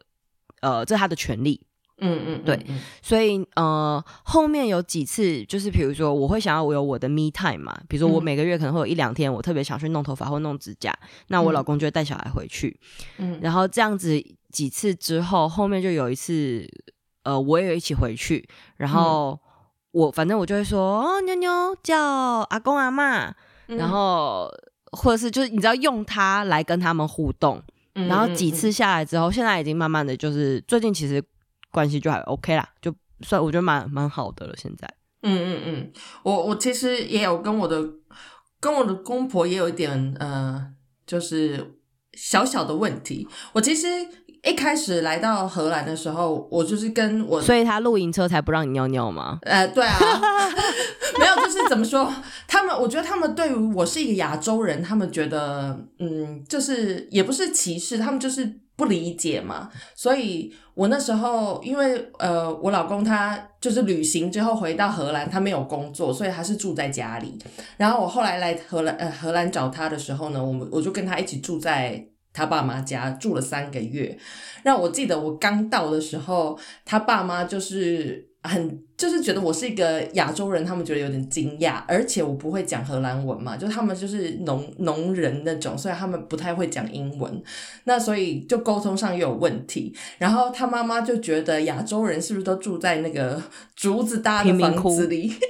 [0.60, 1.60] 呃，这是她的权利。
[2.00, 8.24] 嗯嗯，对嗯，所以呃，后面有几次就是比如说我会想要我有我的 me time 嘛，比如说我嗯。
[8.24, 10.92] 每个月可能会有一两天我特别想去弄头发或弄指甲，
[11.28, 11.54] 那我嗯。
[11.54, 12.78] 老公就会带小孩回去，
[13.18, 13.38] 嗯。
[13.42, 16.66] 然后这样子几次之后，后面就有一次，
[17.24, 19.38] 呃，我也有一起回去，然后
[19.92, 21.98] 我反正我就会说哦，妞妞叫
[22.50, 23.34] 阿公阿妈，
[23.68, 23.76] 嗯。
[23.76, 24.48] 然后
[24.92, 27.62] 或者是就是你知道用它来跟他们互动，
[27.94, 31.22] 嗯然后几次下来之后，现在已经慢慢的就是最近其实
[31.70, 34.54] 关系就还 OK 啦，就算我觉得蛮蛮好的了。
[34.56, 34.88] 现在
[35.22, 37.80] 嗯嗯嗯，我我其实也有跟我的
[38.58, 40.66] 跟我的公婆也有一点呃，
[41.06, 41.78] 就是
[42.14, 43.28] 小小的问题。
[43.52, 43.86] 我其实
[44.42, 49.38] 一开始来到荷兰的时候，我就是跟我所以他露营车才不让你尿尿吗？
[49.42, 49.98] 呃，对啊，
[51.20, 52.10] 没有，就是怎么说？
[52.48, 59.68] 他们，我觉得他们对于我是一个亚洲人，他们觉得，嗯，就是也不是歧视，他们就是不理解嘛。
[59.94, 67.38] 所以我那时候，因为呃，我老公他就是旅行之后回到荷兰，他没有工作，所以他是住在家里。
[67.76, 72.06] 然后我后来来荷兰，呃，荷兰找他的时候呢，我们我就跟他一起住在。
[72.32, 74.16] 他爸妈家住了三个月，
[74.62, 87.42] 让我记得我刚到的时候，他爸妈就是很就是觉得我是一个亚洲人，他们觉得有点惊讶，而且我不会讲荷兰文嘛，就他们就是农农人那种，所以他们不太会讲英文，
[87.84, 89.94] 那所以就沟通上又有问题。
[90.18, 93.42] 然后他妈妈就觉得亚洲人是不是都住在那个
[93.74, 95.32] 竹子搭的房子里？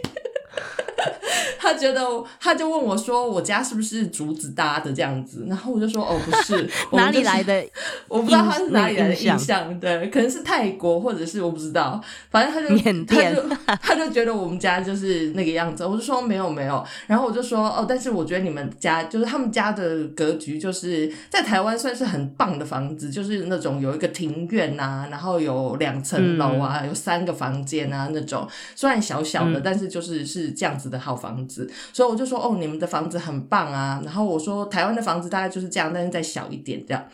[1.73, 2.01] 他觉得，
[2.41, 7.65] 他就问我说：“我家是不是竹子搭的这样子？”然后我就说：“哦， 不是，哪里来的？
[8.09, 29.63] 我不知道他是哪里来的印象，对，可能是泰国或者是我不知道，反正他就缅甸他就 他就觉得我们家就是那个样子，我就说没有没有，然后我就说哦，但是我觉得你们家就是他们家的格局，就是在台湾算是很棒的房子，就是那种有一个庭院啊，然后有两层楼啊，有三个房间啊那种，虽然小小的，嗯。
[29.63, 31.60] 但是就是是这样子的好房子，
[31.93, 37.05] 所以我就说哦，你们的房子很棒啊，然后我说台湾的房子大概就是这样，但是再小一点这样。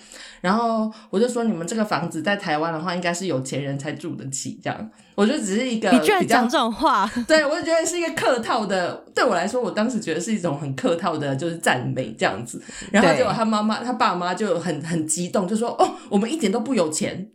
[0.41, 4.91] 然后我就说，你们这个房子在台湾的话，应该是有钱人才住得起这样。
[5.15, 12.63] 我就只是一个你居然讲这种话，对我就觉得是一个客套的，对我来说，我当时觉得是一种很客套的，就是赞美这样子。
[12.93, 17.29] 然后结果他妈妈、他爸妈就很很激动，就说：“哦，我们一点都不有钱。”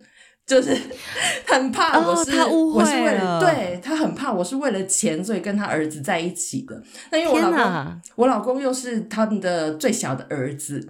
[0.45, 0.75] 就是
[1.47, 6.81] 很怕我是、哦他误会我是为了了对他很怕我是为了钱，所以跟他儿子在一起的。
[7.11, 8.01] 那因为我老公！
[8.15, 10.85] 我老公又是他们的最小的儿子，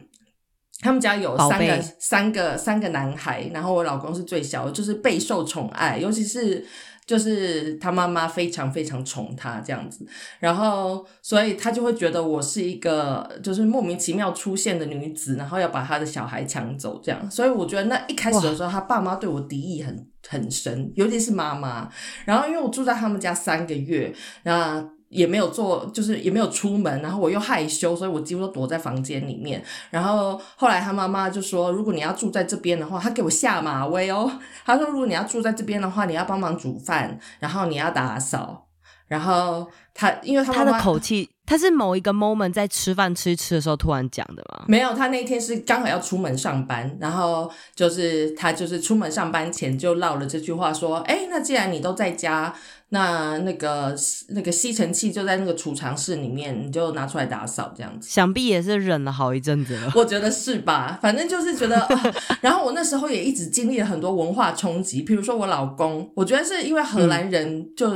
[0.81, 6.65] 他们家有三个三个三个男孩，然后我老公是最小，就是备受宠爱，尤其是
[7.05, 10.05] 就是他妈妈非常非常宠他这样子，
[10.39, 21.89] 然后所以他就会觉得我是一个就是莫名其妙出现的女子，然后要把他的小孩抢走这样，所以我觉得那一开始的时候，他爸妈对我敌意很很深，尤其是妈妈，
[22.25, 24.89] 然后因为我住在他们家三个月，那。
[25.11, 29.63] 也没有做，就是也没有出门，然后我又害羞，所以我几乎都躲在房间里面。
[29.89, 34.31] 然后后来他妈妈就说，如果你要住在这边的话，他给我下马威哦。
[34.65, 38.67] 他说，如果你要住在这边的话，你要帮忙煮饭，然后你要打扫。
[39.07, 44.63] 然后他因为他他妈妈的口气他是某一个 moment 在吃饭吃一吃的时候突然讲的吗？
[44.67, 52.53] 没有，他那天是刚好要出门上班，然后就是他就是出门上班前就唠了这句话，说：“哎，那既然你都在家，
[52.89, 53.93] 那那个
[54.29, 59.91] 那个吸尘器就在那个储藏室里面，你就拿出来打扫这样子。”想必也是忍了好一阵子了。
[59.95, 60.97] 我觉得是吧？
[61.01, 67.91] 反正就是觉得，啊 然后我那时候也一直经历了很多文化冲击，比如说我老公，我觉得是因为荷兰人就。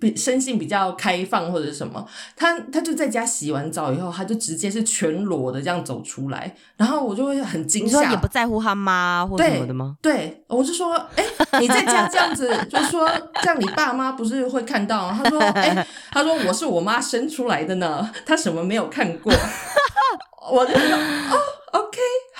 [0.00, 2.06] 比生性比较开放或者什么，
[2.36, 9.96] 他他就在家洗完澡以后，他就直接是全裸的这样走出来，然后我就会很惊你说吓，也不在乎他妈或什么的吗？
[10.02, 11.24] 对，我就说，哎、
[11.60, 13.08] 你在家这样子，就说
[13.42, 15.10] 这样你爸妈不是会看到？
[15.10, 19.32] 他说，哎、他说我是我妈生出来的呢，他什么没有看过？
[20.52, 21.36] 我就说，哦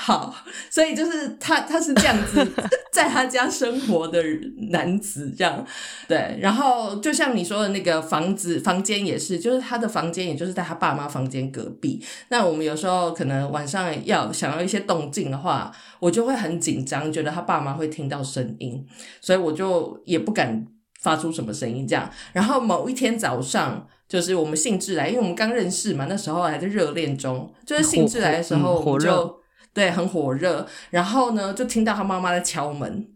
[0.07, 0.33] 好，
[0.71, 2.47] 所以就是他他是这样子
[2.95, 4.23] 在他家生活的
[4.71, 5.67] 男子，这样
[6.07, 6.39] 对。
[6.41, 12.01] 然后就像你说的那个房子房间也是，就是他的房间，也就是在他爸妈房间隔壁。
[12.29, 18.87] 那我们有时候可能晚上要想要一些动静的话，我就会很紧张，觉得他爸妈会听到声音，
[19.21, 20.65] 所以我就也不敢
[21.01, 22.09] 发出什么声音这样。
[22.33, 29.41] 然后某一天早上，就是我们兴致来，因为我们刚认识嘛，那时候还在热恋中，就是兴致来的时候，我们就
[29.77, 30.67] 对很火热。
[30.89, 33.07] 然后呢，就听到他妈妈在敲门，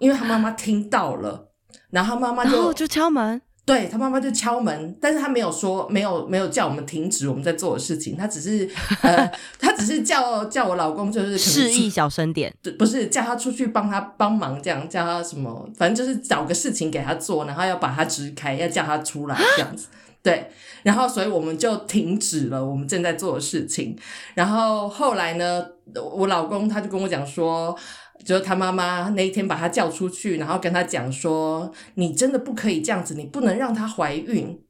[0.00, 1.50] 因为他妈妈 听到了，
[1.90, 8.68] 然后他妈妈就就敲门，对他妈妈就敲门，但是他没有说没有没有叫我们停止我们在做的事情，他只是
[9.02, 12.52] 呃， 他只是叫叫我老公就是示意小声点。
[12.62, 19.88] 对，不是叫他出去帮他帮忙，这样叫他什么，反正就是找个事情给他做，然后要把他支开，要叫他出来这样子。
[20.22, 20.50] 对，
[20.82, 23.96] 然后所以我们就停止了我们正在做的事情。
[24.34, 25.64] 然后后来呢，
[25.94, 27.76] 我老公他就跟我讲说，
[28.24, 34.60] 就是他妈妈那一天把他叫出去，然后跟他讲说，你真的不可以这样子，你不能让她怀孕，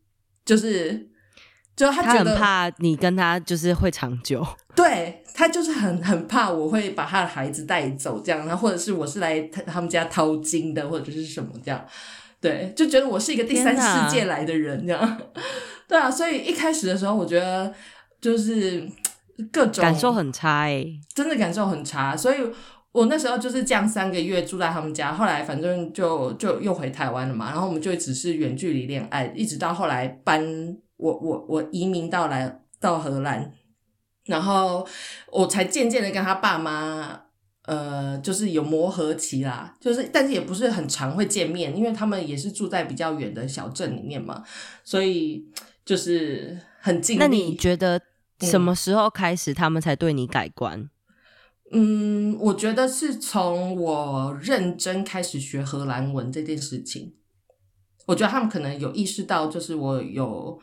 [0.44, 1.08] 就是。
[1.76, 4.46] 就是他他很觉得怕你跟他就是会长久，
[4.76, 11.82] 对他就是很很怕我会把他的孩子带走这样，然后或者是我是来他他们家掏金的，或者是什么这样，
[12.38, 15.18] 对，就觉得我是一个第三世界来的人这样，
[15.90, 17.74] 对啊，所以一开始的时候，我觉得
[18.20, 18.88] 就是
[19.50, 22.38] 各种感受很差哎、真的感受很差，所以
[22.92, 33.52] 我那时候就是这样三个月住在他们家，后来反正就就又回台湾了嘛，然后我们就只是远距离恋爱，一直到后来搬我我我移民到来到荷兰，
[34.26, 34.86] 然后
[35.32, 37.22] 我才渐渐的跟他爸妈。
[37.66, 44.42] 呃，就是有磨合期啦，就是但是也不是很常会见面，因为他们也是住在比较远的小镇里面嘛，
[44.82, 45.46] 所以
[45.84, 47.20] 就是很尽力。
[47.20, 48.00] 那你觉得
[48.40, 50.88] 什么时候开始他们才对你改观？
[51.72, 57.14] 嗯，我觉得是从我认真开始学荷兰文这件事情，
[58.06, 60.60] 我觉得他们可能有意识到，就是我有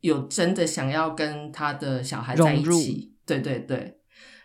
[0.00, 3.98] 有真的想要跟他的小孩在一起，对对对。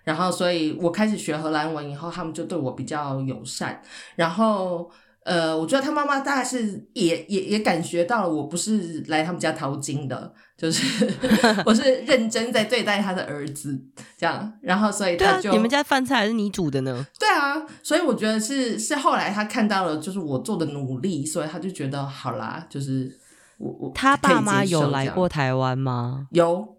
[0.03, 3.81] 然后，所以我开始学荷兰文以后，他们就对我比较友善。
[4.15, 4.91] 然后，
[5.23, 11.07] 呃，我觉得他妈妈大概是也也也感觉到了，我不是来他们家淘金的，就是
[11.63, 13.79] 我是认真在对待他的儿子
[14.17, 14.51] 这样。
[14.61, 17.05] 然后，所以他就，你们家饭菜还是你煮的呢？
[17.19, 23.15] 对啊，所以我觉得是是后来他看到了就是我做的努力，所以他就觉得好啦，就是
[23.59, 26.27] 我我他爸妈有来过台湾吗？
[26.31, 26.77] 有，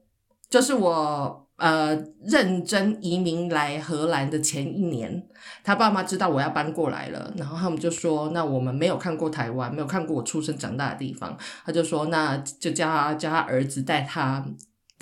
[0.51, 5.22] 就是我呃认真移民来荷兰的前一年，
[5.62, 14.44] 他爸妈知道我要搬过来了，然后他们就说，那我们没有看过台湾，没有看过我出生长大的地方，他就说，那就叫他叫他儿子带他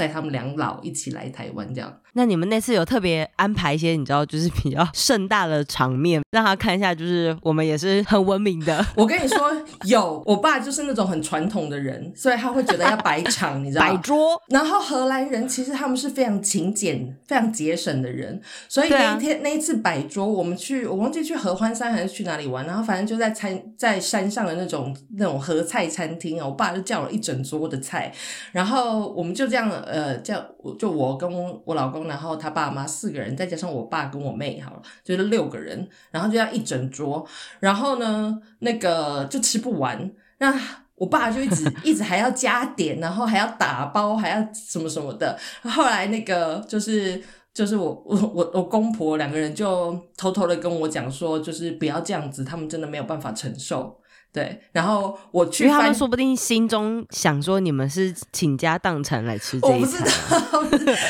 [0.00, 1.92] 带他们两老一起来台湾这样。
[2.14, 9.38] 那你们那次有特别安排一些你知道就是比较盛大的场面，让他看一下，就是我们也是很文明的 我跟你说，
[9.84, 13.92] 有我爸就是那种很传统的人，所以他会觉得要摆场，你知道吗？
[13.92, 14.42] 摆桌。
[14.48, 28.12] 然后荷兰人其实他们是非常勤俭、非常节省的人，所以那一天、那一次摆桌，我们去我忘记去合欢山还是去哪里玩，然后反正就在餐在山上的那种那种合菜餐厅啊，我爸就叫了一整桌的菜，
[28.50, 30.44] 然后我们就这样呃叫
[30.78, 31.30] 就我跟
[31.64, 37.26] 我老公，然后他爸妈四个人，再加上我爸跟我妹，好了，就是六个人，然后就这样一整桌，
[37.58, 40.54] 然后呢那个就吃不完，那。
[41.00, 45.34] 我爸就一直一直还要加点，然后还要打包，还要什么什么的。
[45.62, 47.18] 后来那个就是
[47.54, 53.98] 就是我我我我公婆两个人就偷偷的跟我讲说，就是不要这样子，他们真的没有办法承受
[54.32, 60.06] 对，然后我去因为他们说不定心中想说你们是倾家荡产来吃这我不知道，，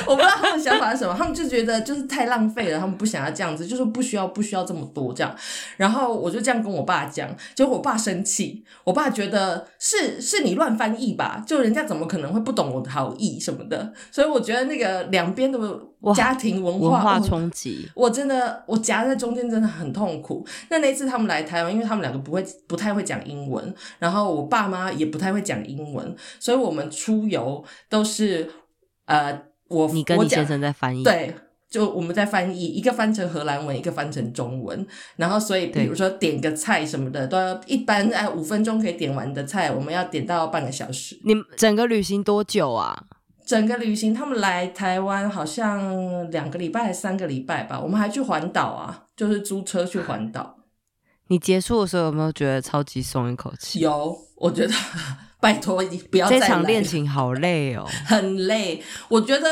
[0.07, 5.37] 我不知道他们想法是什么，他们就觉得就是太浪费了，他们不想要这样子，就是不需要不需要这么多这样。
[5.77, 15.59] 然后我就这样跟我爸讲，结果我爸生气，我爸觉得是是你乱翻译吧，就人家怎么可能会不懂我的好意什么的，所以我觉得那个两边的
[16.15, 17.87] 家庭文化文化哦冲击。
[17.95, 20.47] 我真的，我夹在中间真的很痛苦。
[20.71, 28.49] 那那一次他们来台湾，因为他们两个不会不太会讲英文，然后我爸妈也不太会讲英文，所以我们出游都是
[29.07, 31.35] 呃，我你跟你先生在翻译，对。
[31.71, 34.85] 就我们在翻译，一个翻成荷兰文，一个翻成中文，
[35.15, 41.17] 然后所以比如说点个菜什么的，都要一般哎五分钟可以点完的菜，我们要点到半个小时。
[41.25, 43.07] 你们整个旅行多久啊？
[43.47, 50.57] 整个旅行，他们来台湾好像两个礼拜还三个礼拜吧，我们还去环岛啊，就是租车去环岛。
[51.31, 53.79] 你结束的时候有没有觉得超级松一口气？
[53.79, 54.75] 有，我觉得
[55.39, 57.87] 拜托你不要再来这场恋情好累哦。
[58.05, 59.47] 很累，我觉得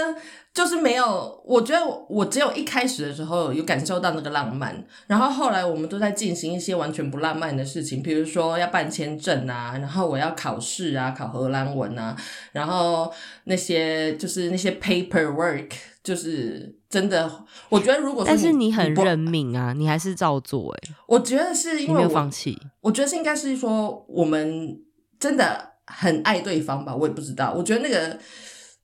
[0.52, 12.16] 就是没有，我觉得我只有一开始的时候有感受到那个浪漫，然后后来我们都在进行一些完全不浪漫的事情，比如说要办签证啊，然后我要考试啊，考荷兰文啊，
[12.50, 13.12] 然后
[13.44, 15.70] 那些就是那些 paperwork，
[16.08, 17.30] 就是真的，
[17.68, 22.58] 我觉得如果说但是你很不认命啊，你还是照做哎、我觉得是你没有因为我放弃。
[22.80, 24.74] 我觉得是应该是说我们
[25.20, 27.52] 真的很爱对方吧，我也不知道。
[27.52, 28.18] 我觉得那个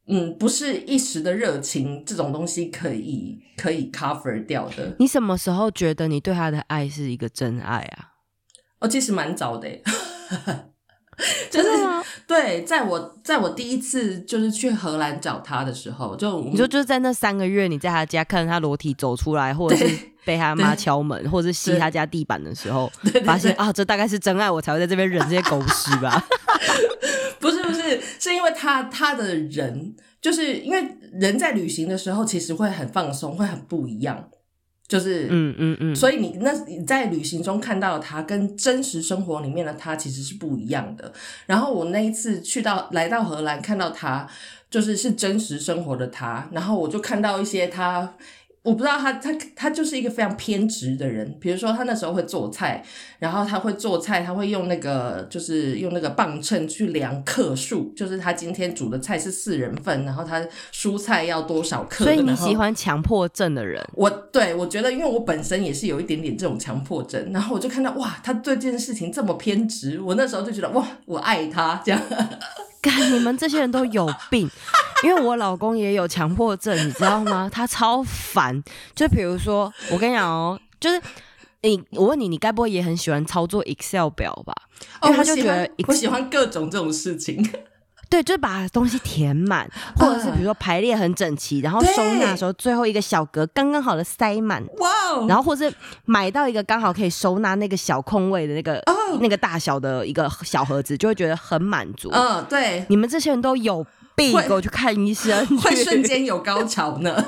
[0.06, 4.94] 嗯，不是一时的热情这种东西可以可以 cover 掉的。
[4.98, 8.12] 你什么时候觉得你对他的爱是一个真爱啊？
[8.80, 9.82] 哦，其实蛮早的耶，
[11.50, 11.68] 就是？
[12.26, 19.86] 对，在我在我第一次就是去荷兰找他的时候，就你说就是在那三个月，你在他家看着他裸体走出来，或者是
[20.24, 22.90] 被他妈敲门，或者是吸对他家地板的时候，
[23.24, 26.24] 发现啊，这大概是真爱，我才会在这边忍这些狗屎吧？
[27.38, 34.30] 不是不是，是因为他他的人，就是因为人在旅行的时候，其实会很放松，会很不一样，
[34.86, 41.12] 就是嗯嗯嗯，所以你那你在旅行中看到的他，跟真实生活里面的他其实是不一样的。
[41.46, 44.28] 然后我那一次去到来到荷兰，看到他
[44.70, 48.14] 就是是真实生活的他，然后我就看到一些他。
[48.64, 52.82] 我不知道他他他就是一个非常偏执的人，比如说他那时候会做菜，
[53.18, 60.42] 然后他会做菜，他会用那个就是用那个磅秤去量克数，就是他今天煮的菜是四人份，然后他
[60.72, 72.00] 蔬菜要多少克，所以你喜欢强迫症的人，我对我觉得，因为我本身也是有一点点这种强迫症，然后我就看到哇，他对这件事情这么偏执，我那时候就觉得哇，我爱他这样。
[72.84, 74.48] 干你们这些人都有病。
[75.02, 77.50] 因为我老公也有强迫症，你知道吗？
[77.52, 78.62] 他超烦。
[78.94, 81.00] 就比如说，我跟你讲哦，就是
[81.62, 84.54] 你，我问你，你该不会也很喜欢操作 Excel 表吧？
[85.00, 87.42] 哦他就觉得我喜欢各种这种事情。
[88.08, 95.26] 对，就是把东西填满，或者是比如说排列很整齐，然后收纳的时候最后一个小格刚刚好的塞满，哇哦！
[95.28, 95.72] 然后或是
[96.04, 102.10] 买到一个刚好可以收纳那个小空位的那个、哦那个大小的一个小盒子，就会觉得很满足。
[102.12, 103.84] 嗯，对，你们这些人都有
[104.16, 105.56] 病，我去看医生 去。
[105.56, 107.24] 会瞬间有高潮呢。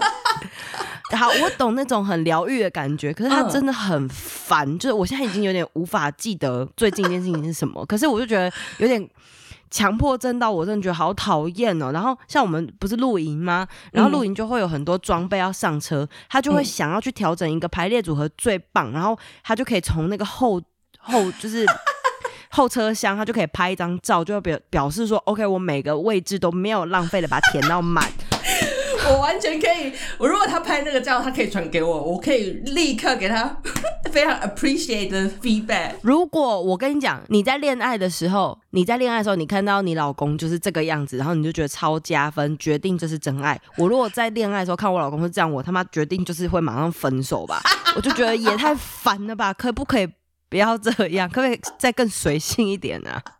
[1.16, 9.08] 好，我懂那种很疗愈的感觉，可是他嗯真的很烦，就是我现在已经有点无法记得最近一件事情是什么，可是我就觉得有点。
[9.70, 11.90] 强迫症到我真的觉得好讨厌哦。
[11.92, 13.66] 然后像我们不是露营吗？
[13.92, 20.60] 然后露营就会有很多装备要上车，他就会嗯想要去调整一个排列组合最棒，然后他就可以从那个后
[20.98, 21.66] 后就是
[22.50, 28.10] 后车厢，他就可以拍一张照，就表表示说 OK，我每个位置都没有浪费的把它填到满。
[29.08, 33.56] 我完全可以，我如果他拍那个照，他可以传给我，我可以立刻给他
[34.10, 35.92] 非常 appreciate 的 feedback。
[36.02, 43.60] 如果我跟你讲，你在恋爱的时候，你在恋爱的时候，你看到你老公就是这个样子，然后你就觉得超加分，决定这是真爱。
[43.76, 47.60] 我如果在恋爱的时候看我老公是这样，我他妈决定就是会马上分手吧。
[47.94, 50.08] 我就觉得也太烦了吧，可不可以
[50.48, 51.28] 不要这样？
[51.28, 53.22] 可不可以再更随性一点啊？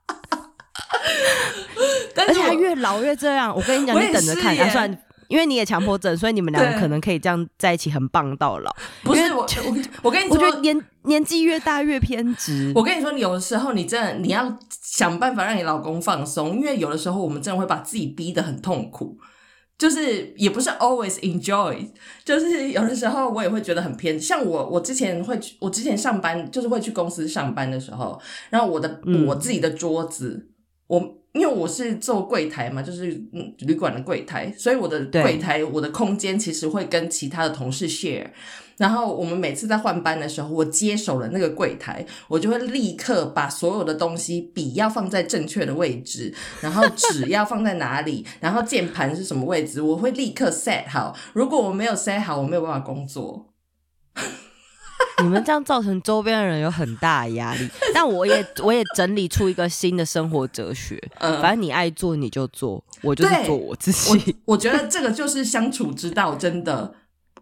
[2.16, 4.70] 而且他但是我越老越这样，我跟你讲，你等着看是耶啊！
[4.70, 4.98] 算
[5.28, 8.74] 因为你也强迫症，所以你们两个可能可以这样在一起，很棒到老。
[9.02, 12.72] 不是我我我跟你我觉得说，年年纪越大越偏执。
[12.74, 19.18] 我跟你说，你有的时候你真的你要想办法让你老公放松，因为有的时候我们真的会把自己逼得很痛苦。
[19.78, 21.86] 就是也不是 always enjoy，
[22.24, 24.18] 就是有的时候我也会觉得很偏。
[24.18, 28.18] 像我，我之前会去，我之前上班就是会去公司上班的时候，
[28.48, 30.48] 然后我的、嗯我自己的桌子，
[30.86, 38.26] 我因为我是做柜台嘛，就是嗯旅馆的柜台，所以我的柜台我的空间其实会跟其他的同事 share。
[38.78, 51.16] 然后我们每次在换班的时候，我接手了那个柜台，我就会立刻把所有的东西，笔要放在正确的位置，然后纸要放在哪里， 然后键盘是什么位置，我会立刻 set 好。
[51.32, 53.46] 如果我没有 set 好，我没有办法工作。
[55.22, 64.36] 你们这样造成周边的人有很大的压力， 但我也我也整理出一个新的生活哲学，嗯反正你爱做你就做，我就是做我自己。
[64.44, 66.92] 我觉得这个就是相处之道，真的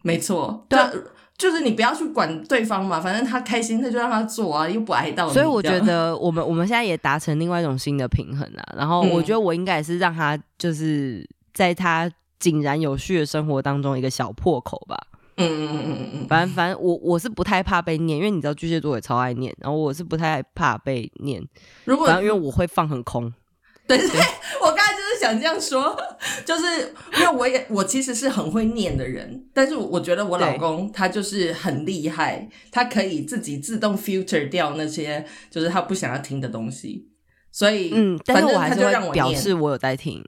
[0.02, 0.64] 没错。
[0.68, 5.28] 对啊就就是你不要去管对方嘛，反正他开心，他就让他做啊，又不挨到。
[5.28, 8.64] 所以我觉得我们我们现在也达成另外一种新的平衡啦。
[8.76, 14.96] 然后嗯我觉得我应该也是让他就是在他井然有序的生活当中一个小破口吧。
[15.36, 16.26] 嗯嗯嗯嗯嗯。
[16.28, 21.42] 反正反正我我是不太怕被念，因为你知道巨蟹座也超爱念，然后我是不太怕被念，
[21.84, 23.32] 如果反正因为我会放很空。
[23.86, 24.08] 对 对，
[24.62, 25.94] 我刚才就是想这样说，
[26.46, 37.10] 就是因为我也我其实是很会念的人，但是我觉得我老公他就是很厉害，他可以自己自动 filter 掉那些就是他不想要听的东西，
[37.52, 40.24] 所以嗯，但是我还是他就让我会表示我有在听。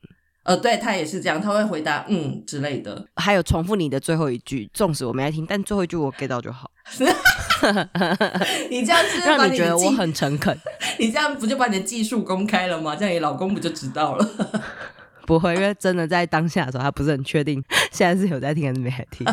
[0.47, 3.05] 呃，对他也是这样，他会回答嗯之类的。
[3.17, 6.71] 还有重复你的最后一句，纵使我没在听，但最后一句我 get 到就好，
[8.71, 10.57] 你这样是把让你觉得我很诚恳。
[11.01, 12.95] 你这样不就把你的技术公开了吗？
[12.95, 14.63] 这样你老公不就知道了？
[15.27, 19.27] 不会，因为真的在当下的时候，他不是很确定现在是有在听还是没在听。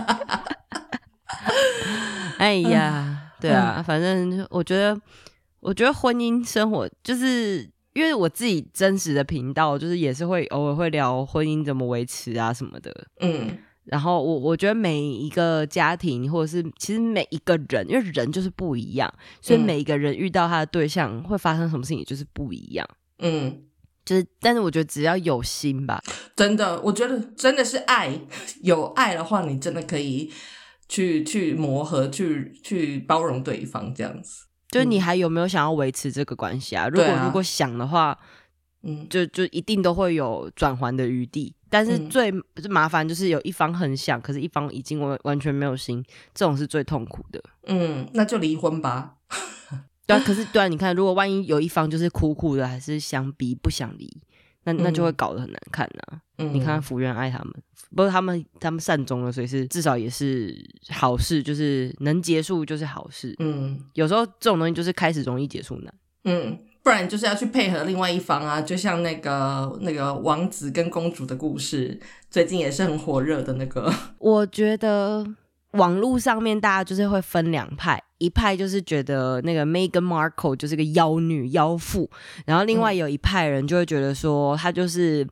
[2.40, 5.00] 哎呀，对啊，反正我觉得，
[5.60, 13.08] 我觉得婚姻生活就是因为我自己真实的频道，就是也是会偶尔会聊婚姻怎么维持啊什么的。
[13.20, 22.88] 嗯然后我我觉得每一个家庭，或者是其实每一个人，因为人就是不一样，所以嗯每一个人遇到他的对象会发生什么事情，也就是不一样。
[23.20, 23.62] 嗯，
[24.06, 26.02] 就是，但是我觉得只要有心吧，
[26.34, 28.18] 真的，我觉得真的是爱，
[28.62, 30.32] 有爱的话，你真的可以
[30.88, 34.46] 去去磨合，去去包容对方这样子。
[34.74, 36.88] 就是你还有没有想要维持这个关系啊？
[36.88, 38.18] 如果、啊如果想的话，
[38.82, 41.54] 嗯就就一定都会有转还的余地。
[41.70, 46.04] 但是嗯最最麻烦就是有一方很想，可是一方已经完完全没有心，
[46.34, 47.44] 这种是最痛苦的。
[47.68, 49.16] 嗯，那就离婚吧。
[50.06, 54.22] 对啊，可是对啊，你看，如果万一有一方就是苦苦的，还是想逼不想离，
[54.66, 57.54] 那那就会嗯搞得很难看呐、嗯，你看福原爱他们，
[57.96, 60.56] 不是他们他们善终了，所以是至少也是
[60.90, 63.36] 好事，就是能结束就是好事。
[63.40, 65.94] 嗯有时候这种东西就是开始容易，结束难。
[66.24, 73.94] 嗯，不然就是要去配合另外一方啊，就像那个那个王子跟公主的故事，最近也是很火热的那个。
[74.20, 75.26] 我觉得
[75.74, 82.10] 网络上面大家就是会分两派，一派就是觉得那个 Meghan Markle 就是个妖女妖妇，
[82.46, 85.28] 然后另外有一派人就会觉得说她就是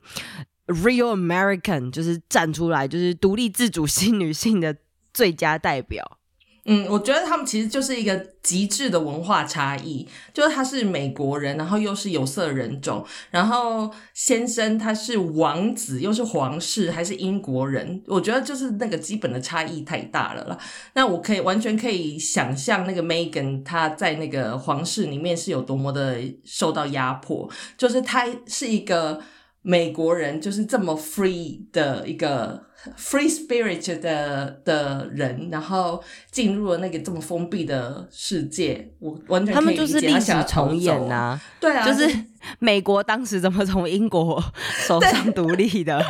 [0.68, 4.76] real American，就是站出来就是独立自主性 女性的
[5.14, 6.18] 最佳代表。
[6.66, 20.58] 嗯，我觉得他们其实就是一个极致的文化差异，就是他是美国人，然后又是有色人种，然后先生他是王子，又是皇室，还是英国人，我觉得就是那个基本的差异太大了啦。
[20.94, 29.20] 那我可以完全可以想象那个 Megan 她在那个皇室里面是有多么的受到压迫，就是她是一个
[29.62, 32.62] 美国人，就是这么 free 的一个
[32.98, 42.26] free spirit 的的人，然后进入了那个这么封闭的世界，我完全他们就是历史重演走呐、对啊，就是
[42.60, 44.44] 美国当时怎么从英国
[44.88, 46.04] 手上独立的，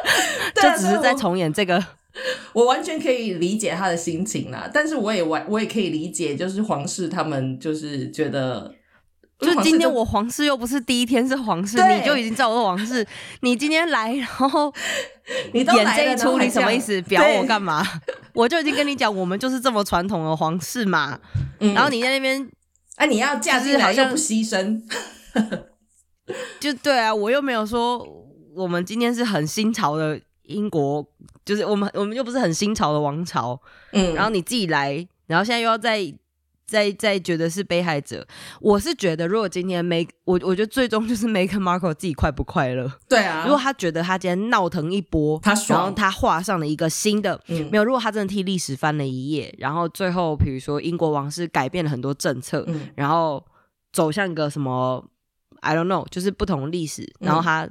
[0.54, 1.82] 就只是在重演这个。
[2.52, 8.74] 我完全可以理解他的心情啦，但是我也完我也可以理解，就是皇室他们就是觉得，
[9.38, 13.06] 就今天我皇室又不是第一天是皇室，你就已经知道我是皇室。
[13.40, 14.72] 你今天来，然后
[15.54, 16.78] 你都演这一出，你什么意？
[16.80, 17.00] 思？
[17.02, 17.86] 表我干嘛？
[18.34, 21.20] 我就已经跟你讲，我们就是这么传统的皇室嘛。
[21.60, 22.48] 嗯然后你在那边
[22.96, 24.82] 啊，你要嫁进就是好又不牺牲，
[26.58, 28.04] 就对啊，我又没有说
[28.56, 31.06] 我们今天是很新潮的英国，
[31.44, 33.60] 就是我们我们又不是很新潮的王朝。
[33.92, 36.00] 嗯，然后你自己来，然后现在又要再
[36.68, 38.24] 再再觉得是被害者。
[38.60, 42.92] 我是觉得，如果今天 Meg，我我觉得最终就是 Markle 自己快不快乐。
[43.08, 47.84] 对啊，如果他觉得他今天闹腾一波，他爽然后他画上了一个新的，嗯没有。
[47.84, 53.42] 如果他真的替历史翻了一页，然后最后比如说英国王室改变了很多政策，嗯然后
[53.90, 55.02] 走向一个什么
[55.60, 57.66] I don't know，就是不同历史，然后他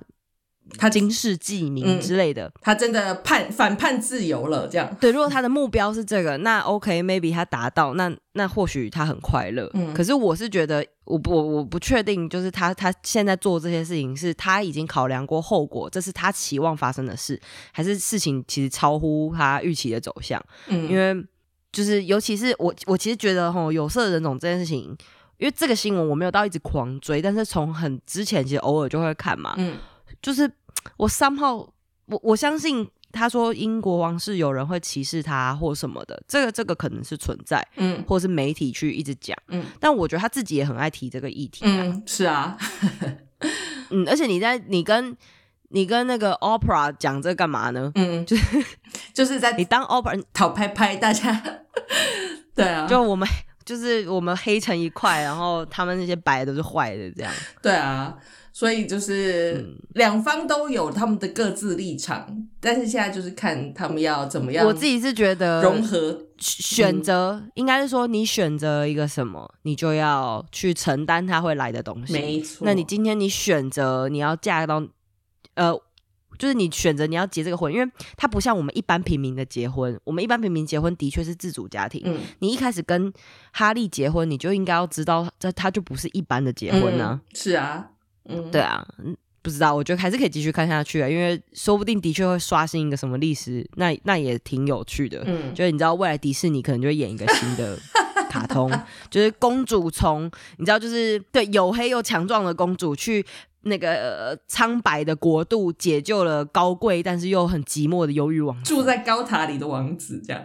[0.77, 2.51] 他今世记名嗯之类的。
[2.61, 4.95] 他真的叛反叛自由了，这样。
[4.99, 9.69] 对，如果他的目标是这个，那 OK，maybe、他达到，那那或许他很快乐。
[9.73, 17.39] 嗯可是我是觉得，我不我我不确定，就是他他现在做这些事情，是他已经考量过后果，这是他期望发生的事，
[17.71, 20.43] 还是事情其实超乎他预期的走向？
[20.67, 21.25] 嗯，因为
[21.71, 24.95] 就是尤其是我我其实觉得吼有色人种这件事情，
[25.37, 29.77] 因为这个新闻我没有到一直狂追，但是从很之前其实偶尔就会看嘛，嗯
[30.21, 30.51] 就是
[30.97, 31.55] 我三号，
[32.05, 38.03] 我我相信他说英国王室有人会歧视他或什么的，这个这个可能是存在，嗯。
[38.07, 39.65] 或是媒体去一直讲，嗯。
[39.79, 42.57] 但我觉得他自己也很爱提这个议题、啊，嗯，是啊，
[43.89, 45.15] 嗯，而且你在你跟
[45.69, 47.91] 你跟那个 Opera 讲这干嘛呢？
[47.95, 48.65] 嗯，就是
[49.13, 51.43] 就是在你当 Opera 讨拍拍大家，
[52.55, 53.27] 对啊，就我们
[53.67, 57.33] 就是我们黑成一块，然后他们那些白的都是坏的，这样。
[57.61, 58.15] 对啊，
[58.53, 72.13] 所以就是嗯两方都有他们的各自立场，但是现在就是看他们要怎么样我自己是觉得融合，选择应该是说，你选择一个什么，你就要去承担它会来的东西。
[72.13, 72.65] 没错。
[72.65, 74.81] 那你今天你选择你要嫁到，
[75.55, 75.77] 呃，
[76.37, 82.01] 就是你选择你要结这个婚，因为它不像我们一般平民的结婚，我们一般平民结婚的确是自主家庭。
[82.05, 83.11] 嗯你一开始跟
[83.51, 87.19] 哈利结婚，你就应该要知道，这他就不是一般的结婚啊。
[87.21, 87.87] 嗯是啊，
[88.25, 95.23] 嗯，对啊，嗯不知道，我觉得还是可以继续看下去啊，因为说不定的确会刷新一个什么历史，那那也挺有趣的。
[95.25, 97.79] 嗯，就是你知道未来迪士尼可能就会演一个新的
[98.29, 98.69] 卡通，
[99.09, 103.25] 就是公主从你知道就是对黝黑又强壮的公主去
[103.63, 108.73] 那个、呃苍白的国度解救了高贵但是又很寂寞的忧郁王子。
[108.73, 110.41] 住在高塔里的王子这样，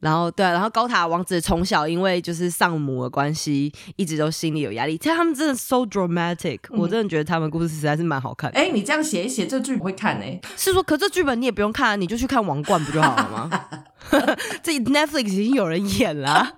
[0.00, 4.98] 然后对啊，然后高塔王子从小因为就是丧母的关系，一直都心里有压力。
[4.98, 8.58] 其实他们真的 so dramatic，、我真的觉得他们故事实在是蛮好看的。
[8.58, 13.68] 哎，你这样写一写，这剧我会看哎，是说，可这剧本你也不用看、啊，你就去看《王冠》不就好了吗？
[14.62, 16.52] 这 Netflix 已经有人演了啊、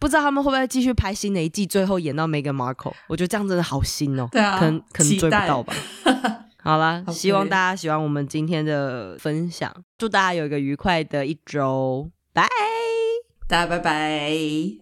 [0.00, 2.94] 不知道他们会不会继续拍新的一季，最后演到 Meghan Markle？
[3.06, 5.72] 我觉得这样真的好新哦，对啊可能可能追不到吧。
[6.62, 12.48] 好啦希望大家喜欢我们今天的分享，祝大家有一个愉快的一周，拜。
[13.46, 14.78] 大家拜拜。